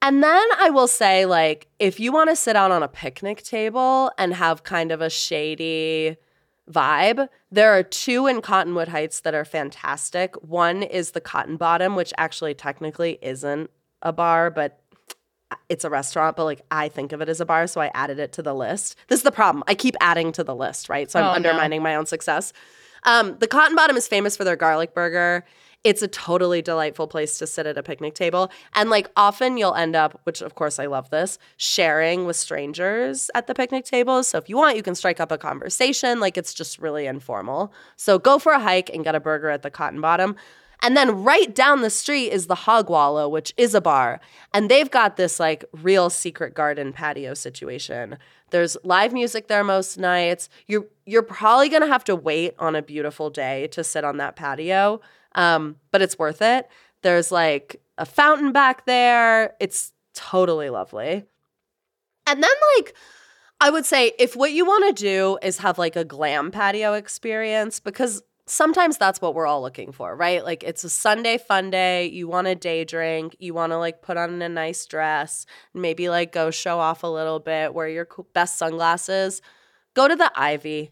And 0.00 0.24
then 0.24 0.46
I 0.58 0.70
will 0.70 0.88
say, 0.88 1.26
like, 1.26 1.66
if 1.78 2.00
you 2.00 2.12
want 2.12 2.30
to 2.30 2.36
sit 2.36 2.56
out 2.56 2.70
on 2.70 2.82
a 2.82 2.88
picnic 2.88 3.42
table 3.42 4.10
and 4.16 4.32
have 4.32 4.62
kind 4.62 4.90
of 4.90 5.02
a 5.02 5.10
shady 5.10 6.16
vibe, 6.66 7.28
there 7.52 7.76
are 7.76 7.82
two 7.82 8.26
in 8.26 8.40
Cottonwood 8.40 8.88
Heights 8.88 9.20
that 9.20 9.34
are 9.34 9.44
fantastic. 9.44 10.36
One 10.36 10.82
is 10.82 11.10
the 11.10 11.20
Cotton 11.20 11.58
Bottom, 11.58 11.94
which 11.94 12.14
actually 12.16 12.54
technically 12.54 13.18
isn't 13.20 13.68
a 14.00 14.14
bar, 14.14 14.50
but 14.50 14.79
it's 15.68 15.84
a 15.84 15.90
restaurant, 15.90 16.36
but 16.36 16.44
like 16.44 16.62
I 16.70 16.88
think 16.88 17.12
of 17.12 17.20
it 17.20 17.28
as 17.28 17.40
a 17.40 17.46
bar, 17.46 17.66
so 17.66 17.80
I 17.80 17.90
added 17.94 18.18
it 18.18 18.32
to 18.32 18.42
the 18.42 18.54
list. 18.54 18.96
This 19.08 19.20
is 19.20 19.24
the 19.24 19.32
problem. 19.32 19.64
I 19.66 19.74
keep 19.74 19.96
adding 20.00 20.32
to 20.32 20.44
the 20.44 20.54
list, 20.54 20.88
right? 20.88 21.10
So 21.10 21.18
I'm 21.18 21.24
Oh, 21.24 21.28
no. 21.30 21.34
undermining 21.34 21.82
my 21.82 21.94
own 21.96 22.06
success. 22.06 22.52
Um, 23.04 23.36
the 23.38 23.46
Cotton 23.46 23.74
Bottom 23.76 23.96
is 23.96 24.06
famous 24.06 24.36
for 24.36 24.44
their 24.44 24.56
garlic 24.56 24.94
burger. 24.94 25.44
It's 25.82 26.02
a 26.02 26.08
totally 26.08 26.60
delightful 26.60 27.06
place 27.06 27.38
to 27.38 27.46
sit 27.46 27.64
at 27.66 27.78
a 27.78 27.82
picnic 27.82 28.14
table. 28.14 28.50
And 28.74 28.90
like 28.90 29.10
often 29.16 29.56
you'll 29.56 29.74
end 29.74 29.96
up, 29.96 30.20
which 30.24 30.42
of 30.42 30.54
course 30.54 30.78
I 30.78 30.84
love 30.84 31.08
this, 31.08 31.38
sharing 31.56 32.26
with 32.26 32.36
strangers 32.36 33.30
at 33.34 33.46
the 33.46 33.54
picnic 33.54 33.86
tables. 33.86 34.28
So 34.28 34.36
if 34.36 34.50
you 34.50 34.58
want, 34.58 34.76
you 34.76 34.82
can 34.82 34.94
strike 34.94 35.20
up 35.20 35.32
a 35.32 35.38
conversation. 35.38 36.20
Like 36.20 36.36
it's 36.36 36.52
just 36.52 36.78
really 36.78 37.06
informal. 37.06 37.72
So 37.96 38.18
go 38.18 38.38
for 38.38 38.52
a 38.52 38.60
hike 38.60 38.90
and 38.92 39.02
get 39.04 39.14
a 39.14 39.20
burger 39.20 39.48
at 39.48 39.62
the 39.62 39.70
Cotton 39.70 40.02
Bottom. 40.02 40.36
And 40.82 40.96
then 40.96 41.22
right 41.22 41.54
down 41.54 41.82
the 41.82 41.90
street 41.90 42.30
is 42.30 42.46
the 42.46 42.54
Hog 42.54 42.88
Wallow, 42.88 43.28
which 43.28 43.52
is 43.56 43.74
a 43.74 43.80
bar. 43.80 44.20
And 44.54 44.70
they've 44.70 44.90
got 44.90 45.16
this 45.16 45.38
like 45.38 45.64
real 45.72 46.10
secret 46.10 46.54
garden 46.54 46.92
patio 46.92 47.34
situation. 47.34 48.16
There's 48.50 48.76
live 48.82 49.12
music 49.12 49.48
there 49.48 49.62
most 49.62 49.98
nights. 49.98 50.48
You're 50.66 50.86
you're 51.06 51.22
probably 51.22 51.68
gonna 51.68 51.86
have 51.86 52.04
to 52.04 52.16
wait 52.16 52.54
on 52.58 52.74
a 52.74 52.82
beautiful 52.82 53.30
day 53.30 53.68
to 53.68 53.84
sit 53.84 54.04
on 54.04 54.16
that 54.18 54.36
patio. 54.36 55.00
Um, 55.34 55.76
but 55.90 56.02
it's 56.02 56.18
worth 56.18 56.42
it. 56.42 56.68
There's 57.02 57.30
like 57.30 57.80
a 57.98 58.06
fountain 58.06 58.52
back 58.52 58.86
there. 58.86 59.54
It's 59.60 59.92
totally 60.14 60.70
lovely. 60.70 61.24
And 62.26 62.42
then 62.42 62.50
like 62.76 62.94
I 63.60 63.70
would 63.70 63.84
say 63.84 64.12
if 64.18 64.34
what 64.34 64.52
you 64.52 64.64
want 64.64 64.96
to 64.96 65.02
do 65.02 65.38
is 65.42 65.58
have 65.58 65.78
like 65.78 65.96
a 65.96 66.04
glam 66.04 66.50
patio 66.50 66.94
experience 66.94 67.78
because 67.78 68.22
sometimes 68.50 68.98
that's 68.98 69.20
what 69.20 69.34
we're 69.34 69.46
all 69.46 69.62
looking 69.62 69.92
for, 69.92 70.14
right? 70.14 70.44
Like 70.44 70.62
it's 70.64 70.82
a 70.84 70.88
Sunday 70.90 71.38
fun 71.38 71.70
day, 71.70 72.06
you 72.06 72.26
want 72.28 72.48
a 72.48 72.54
day 72.54 72.84
drink, 72.84 73.36
you 73.38 73.54
want 73.54 73.72
to 73.72 73.78
like 73.78 74.02
put 74.02 74.16
on 74.16 74.42
a 74.42 74.48
nice 74.48 74.84
dress, 74.86 75.46
maybe 75.72 76.08
like 76.08 76.32
go 76.32 76.50
show 76.50 76.78
off 76.78 77.02
a 77.02 77.06
little 77.06 77.38
bit, 77.38 77.72
wear 77.74 77.88
your 77.88 78.08
best 78.32 78.58
sunglasses, 78.58 79.40
go 79.94 80.08
to 80.08 80.16
the 80.16 80.30
Ivy. 80.34 80.90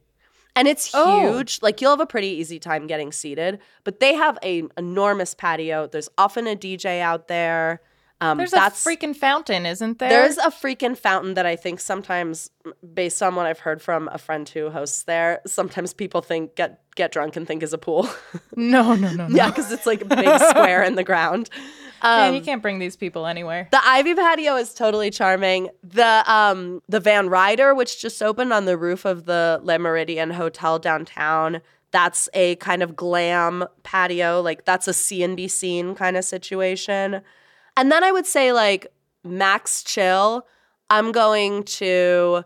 And 0.54 0.66
it's 0.66 0.90
Oh. 0.94 1.32
huge. 1.32 1.60
Like 1.62 1.80
you'll 1.80 1.90
have 1.92 2.00
a 2.00 2.06
pretty 2.06 2.28
easy 2.28 2.58
time 2.58 2.86
getting 2.86 3.12
seated, 3.12 3.58
but 3.84 4.00
they 4.00 4.14
have 4.14 4.38
a 4.42 4.64
enormous 4.76 5.34
patio. 5.34 5.86
There's 5.86 6.08
often 6.18 6.46
a 6.46 6.56
DJ 6.56 7.00
out 7.00 7.28
there. 7.28 7.80
Um, 8.20 8.38
There's 8.38 8.52
a 8.52 8.58
freaking 8.58 9.14
fountain, 9.14 9.64
isn't 9.64 10.00
there? 10.00 10.08
there's 10.08 10.38
a 10.38 10.50
freaking 10.50 10.98
fountain 10.98 11.34
that 11.34 11.46
I 11.46 11.54
think 11.54 11.78
sometimes, 11.78 12.50
based 12.92 13.22
on 13.22 13.36
what 13.36 13.46
I've 13.46 13.60
heard 13.60 13.80
from 13.80 14.08
a 14.12 14.18
friend 14.18 14.48
who 14.48 14.70
hosts 14.70 15.04
there, 15.04 15.40
sometimes 15.46 15.94
people 15.94 16.20
think 16.20 16.56
get 16.56 16.80
get 16.96 17.12
drunk 17.12 17.36
and 17.36 17.46
think 17.46 17.62
is 17.62 17.72
a 17.72 17.78
pool. 17.78 18.08
no, 18.56 18.94
no, 18.96 19.12
no, 19.12 19.28
no. 19.28 19.36
yeah, 19.36 19.48
because 19.50 19.70
it's 19.70 19.86
like 19.86 20.00
a 20.02 20.04
big 20.06 20.40
square 20.40 20.82
in 20.82 20.96
the 20.96 21.04
ground. 21.04 21.48
Man, 22.02 22.28
Um, 22.30 22.34
you 22.34 22.40
can't 22.40 22.60
bring 22.62 22.78
these 22.80 22.96
people 22.96 23.24
anywhere. 23.26 23.68
the 23.70 23.80
Ivy 23.84 24.14
patio 24.14 24.56
is 24.56 24.74
totally 24.74 25.10
charming. 25.10 25.68
The 25.84 26.24
um 26.26 26.82
the 26.88 26.98
Van 27.00 27.28
Ryder, 27.28 27.72
which 27.74 28.00
just 28.00 28.20
opened 28.20 28.52
on 28.52 28.64
the 28.64 28.76
roof 28.76 29.04
of 29.04 29.26
the 29.26 29.60
Le 29.62 29.78
Méridien 29.78 30.32
Hotel 30.32 30.78
downtown, 30.80 31.60
that's 31.92 32.28
a 32.34 32.56
kind 32.56 32.82
of 32.82 32.96
glam 32.96 33.64
patio. 33.84 34.40
Like 34.40 34.64
that's 34.64 34.88
a 34.88 35.22
and 35.22 35.36
be 35.36 35.46
seen 35.48 35.94
kind 35.94 36.16
of 36.16 36.24
situation. 36.24 37.22
And 37.78 37.90
then 37.90 38.04
I 38.04 38.12
would 38.12 38.26
say 38.26 38.52
like 38.52 38.88
max 39.24 39.82
chill. 39.82 40.46
I'm 40.90 41.12
going 41.12 41.62
to 41.64 42.44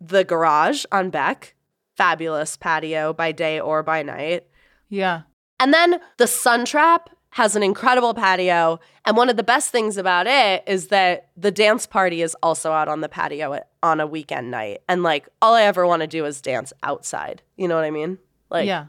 the 0.00 0.24
garage 0.24 0.84
on 0.92 1.10
Beck. 1.10 1.54
Fabulous 1.96 2.56
patio 2.56 3.12
by 3.12 3.32
day 3.32 3.58
or 3.58 3.82
by 3.82 4.02
night. 4.02 4.46
Yeah. 4.88 5.22
And 5.58 5.72
then 5.74 5.98
the 6.18 6.26
Sun 6.26 6.66
Trapp 6.66 7.08
has 7.30 7.56
an 7.56 7.62
incredible 7.62 8.12
patio. 8.14 8.78
And 9.06 9.16
one 9.16 9.28
of 9.30 9.36
the 9.38 9.42
best 9.42 9.70
things 9.70 9.96
about 9.96 10.26
it 10.26 10.62
is 10.66 10.88
that 10.88 11.28
the 11.36 11.50
dance 11.50 11.86
party 11.86 12.20
is 12.22 12.36
also 12.42 12.70
out 12.72 12.88
on 12.88 13.00
the 13.00 13.08
patio 13.08 13.54
at, 13.54 13.68
on 13.82 14.00
a 14.00 14.06
weekend 14.06 14.50
night. 14.50 14.80
And 14.88 15.02
like, 15.02 15.28
all 15.40 15.54
I 15.54 15.62
ever 15.62 15.86
want 15.86 16.00
to 16.02 16.06
do 16.06 16.24
is 16.26 16.40
dance 16.42 16.72
outside. 16.82 17.42
You 17.56 17.66
know 17.68 17.74
what 17.74 17.84
I 17.84 17.90
mean? 17.90 18.18
Like, 18.50 18.66
yeah. 18.66 18.86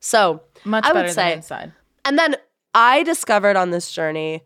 So, 0.00 0.42
Much 0.64 0.84
I 0.84 0.92
would 0.92 1.10
say- 1.10 1.14
than 1.30 1.38
inside. 1.38 1.72
and 2.04 2.18
then 2.18 2.36
I 2.74 3.02
discovered 3.04 3.56
on 3.56 3.70
this 3.70 3.90
journey, 3.90 4.42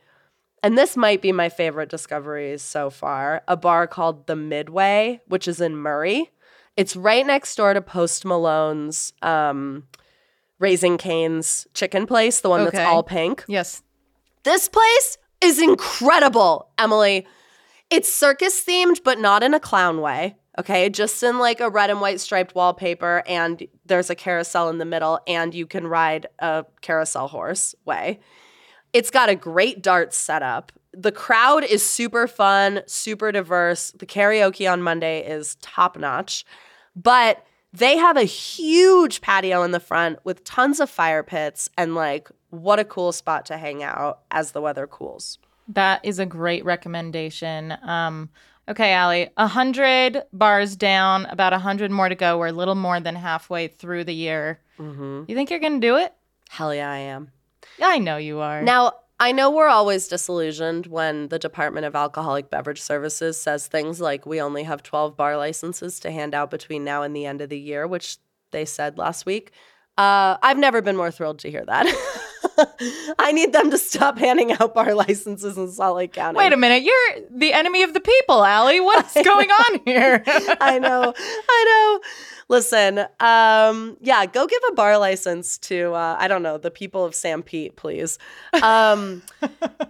and 0.63 0.77
this 0.79 0.97
might 0.97 1.21
be 1.23 1.33
my 1.33 1.49
favorite 1.49 1.89
discoveries 1.89 2.63
so 2.63 2.91
far, 2.91 3.43
a 3.49 3.57
bar 3.57 3.87
called 3.87 4.27
The 4.27 4.37
Midway, 4.37 5.21
which 5.27 5.49
is 5.49 5.61
in 5.61 5.77
Murray. 5.77 6.31
It's 6.77 6.97
right 6.97 7.27
next 7.27 7.57
door 7.57 7.75
to 7.75 7.83
Post 7.83 8.25
Malone's 8.25 9.13
um, 9.23 9.85
Raising 10.59 10.97
Cane's 10.99 11.67
chicken 11.75 12.07
place, 12.07 12.41
the 12.41 12.49
one 12.49 12.61
Okay. 12.63 12.79
that's 12.79 12.89
all 12.89 13.03
pink. 13.03 13.45
Yes. 13.49 13.83
This 14.45 14.69
place 14.69 15.19
is 15.41 15.61
incredible, 15.61 16.69
Emily. 16.79 17.27
It's 17.91 18.13
circus 18.13 18.65
themed, 18.65 19.03
but 19.05 19.19
not 19.19 19.43
in 19.43 19.55
a 19.55 19.61
clown 19.61 20.01
way. 20.01 20.37
Okay, 20.59 20.89
just 20.91 21.23
in 21.23 21.39
like 21.39 21.61
a 21.61 21.71
red 21.71 21.89
and 21.91 22.01
white 22.01 22.21
striped 22.21 22.55
wallpaper, 22.55 23.23
and 23.27 23.67
there's 23.87 24.11
a 24.11 24.15
carousel 24.15 24.69
in 24.69 24.79
the 24.79 24.85
middle, 24.85 25.19
and 25.27 25.55
you 25.55 25.67
can 25.67 25.87
ride 25.87 26.27
a 26.39 26.65
carousel 26.83 27.29
horse 27.29 27.75
way. 27.85 28.21
It's 28.93 29.11
got 29.11 29.29
a 29.29 29.35
great 29.35 29.83
dart 29.83 30.13
setup. 30.13 30.73
The 30.93 31.13
crowd 31.13 31.65
is 31.65 31.85
super 31.85 32.27
fun, 32.27 32.83
super 32.87 33.33
diverse. 33.33 33.91
The 33.93 34.07
karaoke 34.07 34.71
on 34.71 34.83
Monday 34.83 35.27
is 35.27 35.55
top 35.57 35.99
notch, 35.99 36.45
but 36.95 37.45
they 37.73 37.97
have 37.97 38.19
a 38.19 38.25
huge 38.25 39.23
patio 39.23 39.63
in 39.63 39.71
the 39.71 39.81
front 39.81 40.19
with 40.25 40.45
tons 40.45 40.79
of 40.79 40.91
fire 40.91 41.23
pits 41.23 41.71
and 41.79 41.95
like 41.95 42.31
what 42.51 42.79
a 42.79 42.85
cool 42.85 43.13
spot 43.13 43.47
to 43.47 43.57
hang 43.57 43.83
out 43.83 44.21
as 44.31 44.53
the 44.53 44.61
weather 44.61 44.87
cools. 44.87 45.39
That 45.69 46.05
is 46.05 46.19
a 46.19 46.27
great 46.27 46.63
recommendation. 46.67 47.75
Um, 47.83 48.29
okay, 48.69 48.95
Ali, 48.95 49.31
a 49.39 49.47
hundred 49.47 50.23
bars 50.35 50.77
down, 50.77 51.25
about 51.27 51.55
a 51.55 51.59
hundred 51.59 51.91
more 51.91 52.11
to 52.11 52.15
go. 52.15 52.37
We're 52.37 52.49
a 52.49 52.53
little 52.53 52.75
more 52.75 53.01
than 53.01 53.15
halfway 53.15 53.69
through 53.69 54.05
the 54.05 54.15
year. 54.15 54.61
Mm-hmm. 54.79 55.25
You 55.29 55.35
think 55.35 55.49
you're 55.49 55.61
gonna 55.61 55.81
do 55.81 55.97
it? 55.97 56.13
Hell 56.51 56.75
yeah, 56.75 56.91
I 56.91 56.99
am. 56.99 57.31
I 57.83 57.99
know 57.99 58.17
you 58.17 58.41
are. 58.41 58.63
Now, 58.63 58.93
I 59.21 59.31
know 59.33 59.51
we're 59.51 59.69
always 59.69 60.09
disillusioned 60.09 60.87
when 60.87 61.29
the 61.29 61.39
Department 61.39 61.87
of 61.87 61.95
Alcoholic 61.95 62.51
Beverage 62.51 62.81
Services 62.81 63.41
says 63.41 63.67
things 63.67 64.01
like 64.01 64.27
we 64.27 64.41
only 64.41 64.65
have 64.65 64.83
12 64.83 65.17
bar 65.17 65.37
licenses 65.37 66.01
to 66.01 66.11
hand 66.11 66.35
out 66.35 66.51
between 66.51 66.83
now 66.83 67.03
and 67.03 67.15
the 67.15 67.27
end 67.27 67.41
of 67.41 67.49
the 67.49 67.59
year, 67.59 67.87
which 67.87 68.19
they 68.51 68.65
said 68.65 68.99
last 68.99 69.25
week. 69.25 69.53
Uh, 69.99 70.39
I've 70.43 70.59
never 70.59 70.81
been 70.81 70.97
more 70.97 71.11
thrilled 71.11 71.41
to 71.41 71.51
hear 71.51 71.65
that. 71.67 71.87
I 73.19 73.33
need 73.33 73.53
them 73.53 73.71
to 73.71 73.79
stop 73.79 74.19
handing 74.19 74.53
out 74.53 74.75
bar 74.75 74.95
licenses 74.95 75.59
in 75.59 75.71
Salt 75.71 75.97
Lake 75.97 76.13
County. 76.13 76.39
Wait 76.39 76.53
a 76.53 76.57
minute, 76.57 76.83
you're 76.83 77.27
the 77.31 77.53
enemy 77.53 77.83
of 77.83 77.93
the 77.93 78.01
people, 78.01 78.37
Ali. 78.37 78.81
What's 78.81 79.15
going 79.15 79.51
on 79.51 79.81
here? 79.85 80.23
I 80.27 80.79
know. 80.79 81.13
I 81.17 82.01
know. 82.01 82.09
Listen, 82.49 83.01
um, 83.21 83.97
yeah, 84.01 84.27
go 84.27 84.47
give 84.47 84.61
a 84.71 84.75
bar 84.75 84.99
license 84.99 85.59
to 85.59 85.93
uh, 85.95 86.17
I 86.19 86.29
don't 86.29 86.43
know 86.43 86.59
the 86.59 86.71
people 86.71 87.05
of 87.05 87.13
Sanpete, 87.13 87.77
please. 87.77 88.19
Um, 88.63 89.23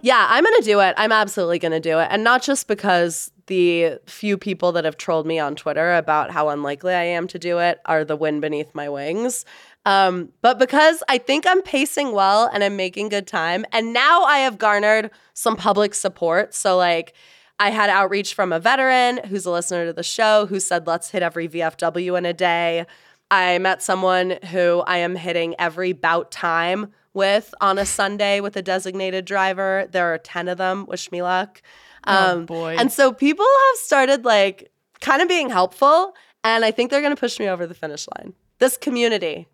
yeah, 0.01 0.27
I'm 0.29 0.43
gonna 0.43 0.61
do 0.61 0.79
it. 0.81 0.93
I'm 0.97 1.11
absolutely 1.11 1.59
gonna 1.59 1.79
do 1.79 1.99
it, 1.99 2.07
and 2.11 2.23
not 2.23 2.41
just 2.41 2.67
because 2.67 3.31
the 3.47 3.99
few 4.05 4.37
people 4.37 4.71
that 4.71 4.85
have 4.85 4.97
trolled 4.97 5.25
me 5.25 5.39
on 5.39 5.55
Twitter 5.55 5.95
about 5.95 6.31
how 6.31 6.49
unlikely 6.49 6.93
I 6.93 7.03
am 7.03 7.27
to 7.27 7.39
do 7.39 7.59
it 7.59 7.81
are 7.85 8.05
the 8.05 8.15
wind 8.15 8.41
beneath 8.41 8.73
my 8.73 8.87
wings. 8.87 9.45
Um, 9.85 10.29
but 10.41 10.59
because 10.59 11.03
I 11.09 11.17
think 11.17 11.45
I'm 11.45 11.61
pacing 11.61 12.13
well 12.13 12.49
and 12.53 12.63
I'm 12.63 12.75
making 12.75 13.09
good 13.09 13.27
time, 13.27 13.65
and 13.71 13.93
now 13.93 14.23
I 14.23 14.39
have 14.39 14.57
garnered 14.57 15.11
some 15.33 15.55
public 15.55 15.93
support. 15.93 16.53
So 16.53 16.77
like. 16.77 17.13
I 17.59 17.69
had 17.69 17.89
outreach 17.89 18.33
from 18.33 18.51
a 18.51 18.59
veteran 18.59 19.19
who's 19.25 19.45
a 19.45 19.51
listener 19.51 19.85
to 19.85 19.93
the 19.93 20.03
show 20.03 20.47
who 20.47 20.59
said, 20.59 20.87
let's 20.87 21.11
hit 21.11 21.21
every 21.21 21.47
VFW 21.47 22.17
in 22.17 22.25
a 22.25 22.33
day. 22.33 22.85
I 23.29 23.57
met 23.59 23.81
someone 23.81 24.39
who 24.51 24.83
I 24.85 24.97
am 24.97 25.15
hitting 25.15 25.55
every 25.59 25.93
bout 25.93 26.31
time 26.31 26.91
with 27.13 27.53
on 27.61 27.77
a 27.77 27.85
Sunday 27.85 28.41
with 28.41 28.55
a 28.57 28.61
designated 28.61 29.25
driver. 29.25 29.87
There 29.91 30.13
are 30.13 30.17
10 30.17 30.47
of 30.47 30.57
them. 30.57 30.85
Wish 30.87 31.11
me 31.11 31.21
luck. 31.21 31.61
Oh, 32.05 32.41
boy. 32.41 32.75
And 32.77 32.91
so 32.91 33.13
people 33.13 33.45
have 33.45 33.77
started 33.79 34.25
like 34.25 34.71
kind 35.01 35.21
of 35.21 35.27
being 35.27 35.49
helpful. 35.49 36.15
And 36.43 36.65
I 36.65 36.71
think 36.71 36.91
they're 36.91 37.01
going 37.01 37.15
to 37.15 37.19
push 37.19 37.39
me 37.39 37.47
over 37.47 37.65
the 37.65 37.73
finish 37.73 38.07
line. 38.17 38.33
This 38.59 38.77
community, 38.77 39.47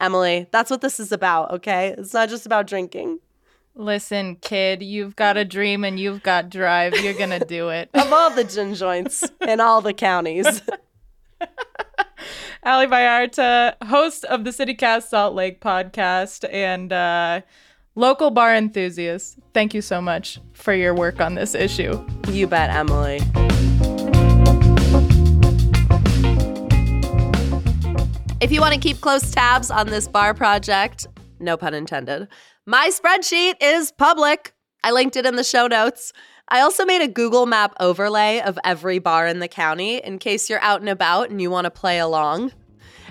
Emily, 0.00 0.46
that's 0.50 0.70
what 0.70 0.80
this 0.80 0.98
is 0.98 1.12
about, 1.12 1.50
okay? 1.52 1.94
It's 1.98 2.14
not 2.14 2.28
just 2.28 2.46
about 2.46 2.66
drinking. 2.66 3.18
Listen, 3.74 4.36
kid, 4.36 4.82
you've 4.82 5.14
got 5.14 5.36
a 5.36 5.44
dream 5.44 5.84
and 5.84 6.00
you've 6.00 6.22
got 6.22 6.50
drive. 6.50 6.94
You're 7.00 7.14
gonna 7.14 7.44
do 7.44 7.68
it. 7.68 7.90
Of 7.94 8.12
all 8.12 8.30
the 8.30 8.44
gin 8.44 8.74
joints 8.74 9.22
in 9.46 9.60
all 9.60 9.80
the 9.80 9.92
counties. 9.92 10.62
Ali 12.62 12.86
Vallarta, 12.86 13.74
host 13.84 14.24
of 14.24 14.44
the 14.44 14.50
CityCast 14.50 15.04
Salt 15.04 15.34
Lake 15.34 15.60
podcast 15.60 16.46
and 16.52 16.92
uh, 16.92 17.40
local 17.94 18.30
bar 18.30 18.54
enthusiast. 18.54 19.38
Thank 19.54 19.72
you 19.72 19.80
so 19.80 20.02
much 20.02 20.40
for 20.52 20.74
your 20.74 20.94
work 20.94 21.20
on 21.20 21.34
this 21.36 21.54
issue. 21.54 22.04
You 22.28 22.46
bet, 22.46 22.70
Emily. 22.70 23.20
If 28.40 28.50
you 28.50 28.62
want 28.62 28.72
to 28.72 28.80
keep 28.80 29.02
close 29.02 29.30
tabs 29.30 29.70
on 29.70 29.88
this 29.88 30.08
bar 30.08 30.32
project, 30.32 31.06
no 31.40 31.58
pun 31.58 31.74
intended, 31.74 32.26
my 32.64 32.90
spreadsheet 32.90 33.56
is 33.60 33.92
public. 33.92 34.54
I 34.82 34.92
linked 34.92 35.16
it 35.16 35.26
in 35.26 35.36
the 35.36 35.44
show 35.44 35.66
notes. 35.66 36.14
I 36.48 36.62
also 36.62 36.86
made 36.86 37.02
a 37.02 37.08
Google 37.08 37.44
Map 37.44 37.74
overlay 37.80 38.40
of 38.40 38.58
every 38.64 38.98
bar 38.98 39.26
in 39.26 39.40
the 39.40 39.48
county 39.48 39.98
in 39.98 40.18
case 40.18 40.48
you're 40.48 40.62
out 40.62 40.80
and 40.80 40.88
about 40.88 41.28
and 41.28 41.42
you 41.42 41.50
want 41.50 41.66
to 41.66 41.70
play 41.70 41.98
along. 41.98 42.52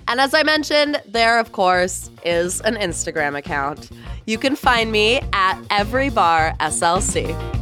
And 0.07 0.19
as 0.19 0.33
I 0.33 0.41
mentioned, 0.41 0.99
there, 1.05 1.37
of 1.37 1.51
course, 1.51 2.09
is 2.25 2.59
an 2.61 2.75
Instagram 2.75 3.37
account. 3.37 3.91
You 4.25 4.39
can 4.39 4.55
find 4.55 4.91
me 4.91 5.21
at 5.31 5.61
Every 5.69 6.09
Bar 6.09 6.55
SLC. 6.59 7.58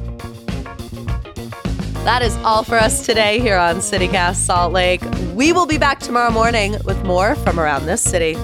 That 2.08 2.22
is 2.22 2.38
all 2.38 2.64
for 2.64 2.76
us 2.76 3.06
today 3.06 3.38
here 3.38 3.58
on 3.58 3.80
CityCast 3.80 4.36
Salt 4.36 4.72
Lake. 4.72 5.02
We 5.36 5.52
will 5.52 5.66
be 5.66 5.78
back 5.78 6.00
tomorrow 6.00 6.32
morning 6.32 6.78
with 6.86 7.04
more 7.04 7.36
from 7.36 7.60
around 7.60 7.86
this 7.86 8.02
city. 8.02 8.38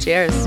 Cheers. 0.00 0.46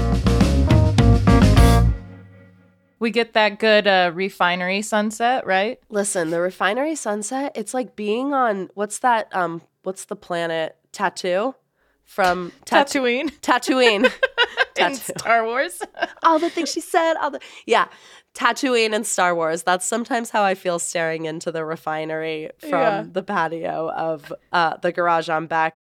We 2.99 3.10
get 3.10 3.34
that 3.34 3.58
good 3.58 3.88
uh, 3.88 4.12
refinery 4.13 4.84
sunset, 4.84 5.47
right? 5.47 5.79
Listen, 5.89 6.29
the 6.29 6.41
refinery 6.41 6.93
sunset, 6.93 7.53
it's 7.55 7.73
like 7.73 7.95
being 7.95 8.36
on 8.36 8.69
what's 8.75 8.99
that 8.99 9.36
um 9.36 9.63
what's 9.82 10.05
the 10.05 10.15
planet 10.15 10.77
tattoo 10.91 11.55
from 12.03 12.51
Tat- 12.65 12.89
Tatooine 12.89 13.32
Tatooine. 13.41 14.13
in 14.79 14.95
Star 14.95 15.45
Wars. 15.45 15.82
all 16.23 16.39
the 16.39 16.49
things 16.49 16.71
she 16.71 16.82
said, 16.82 17.15
all 17.15 17.32
the 17.32 17.39
yeah, 17.65 17.88
Tatooine 18.36 18.94
and 18.94 19.06
Star 19.06 19.36
Wars. 19.36 19.63
That's 19.63 19.86
sometimes 19.86 20.30
how 20.30 20.44
I 20.44 20.56
feel 20.56 20.80
staring 20.80 21.26
into 21.26 21.52
the 21.52 21.65
refinery 21.65 22.52
from 22.60 22.70
Yeah. 22.70 23.06
the 23.12 23.24
patio 23.24 23.89
of 23.92 24.32
uh, 24.52 24.78
the 24.78 24.92
garage 24.92 25.30
on 25.30 25.48
Beck. 25.48 25.76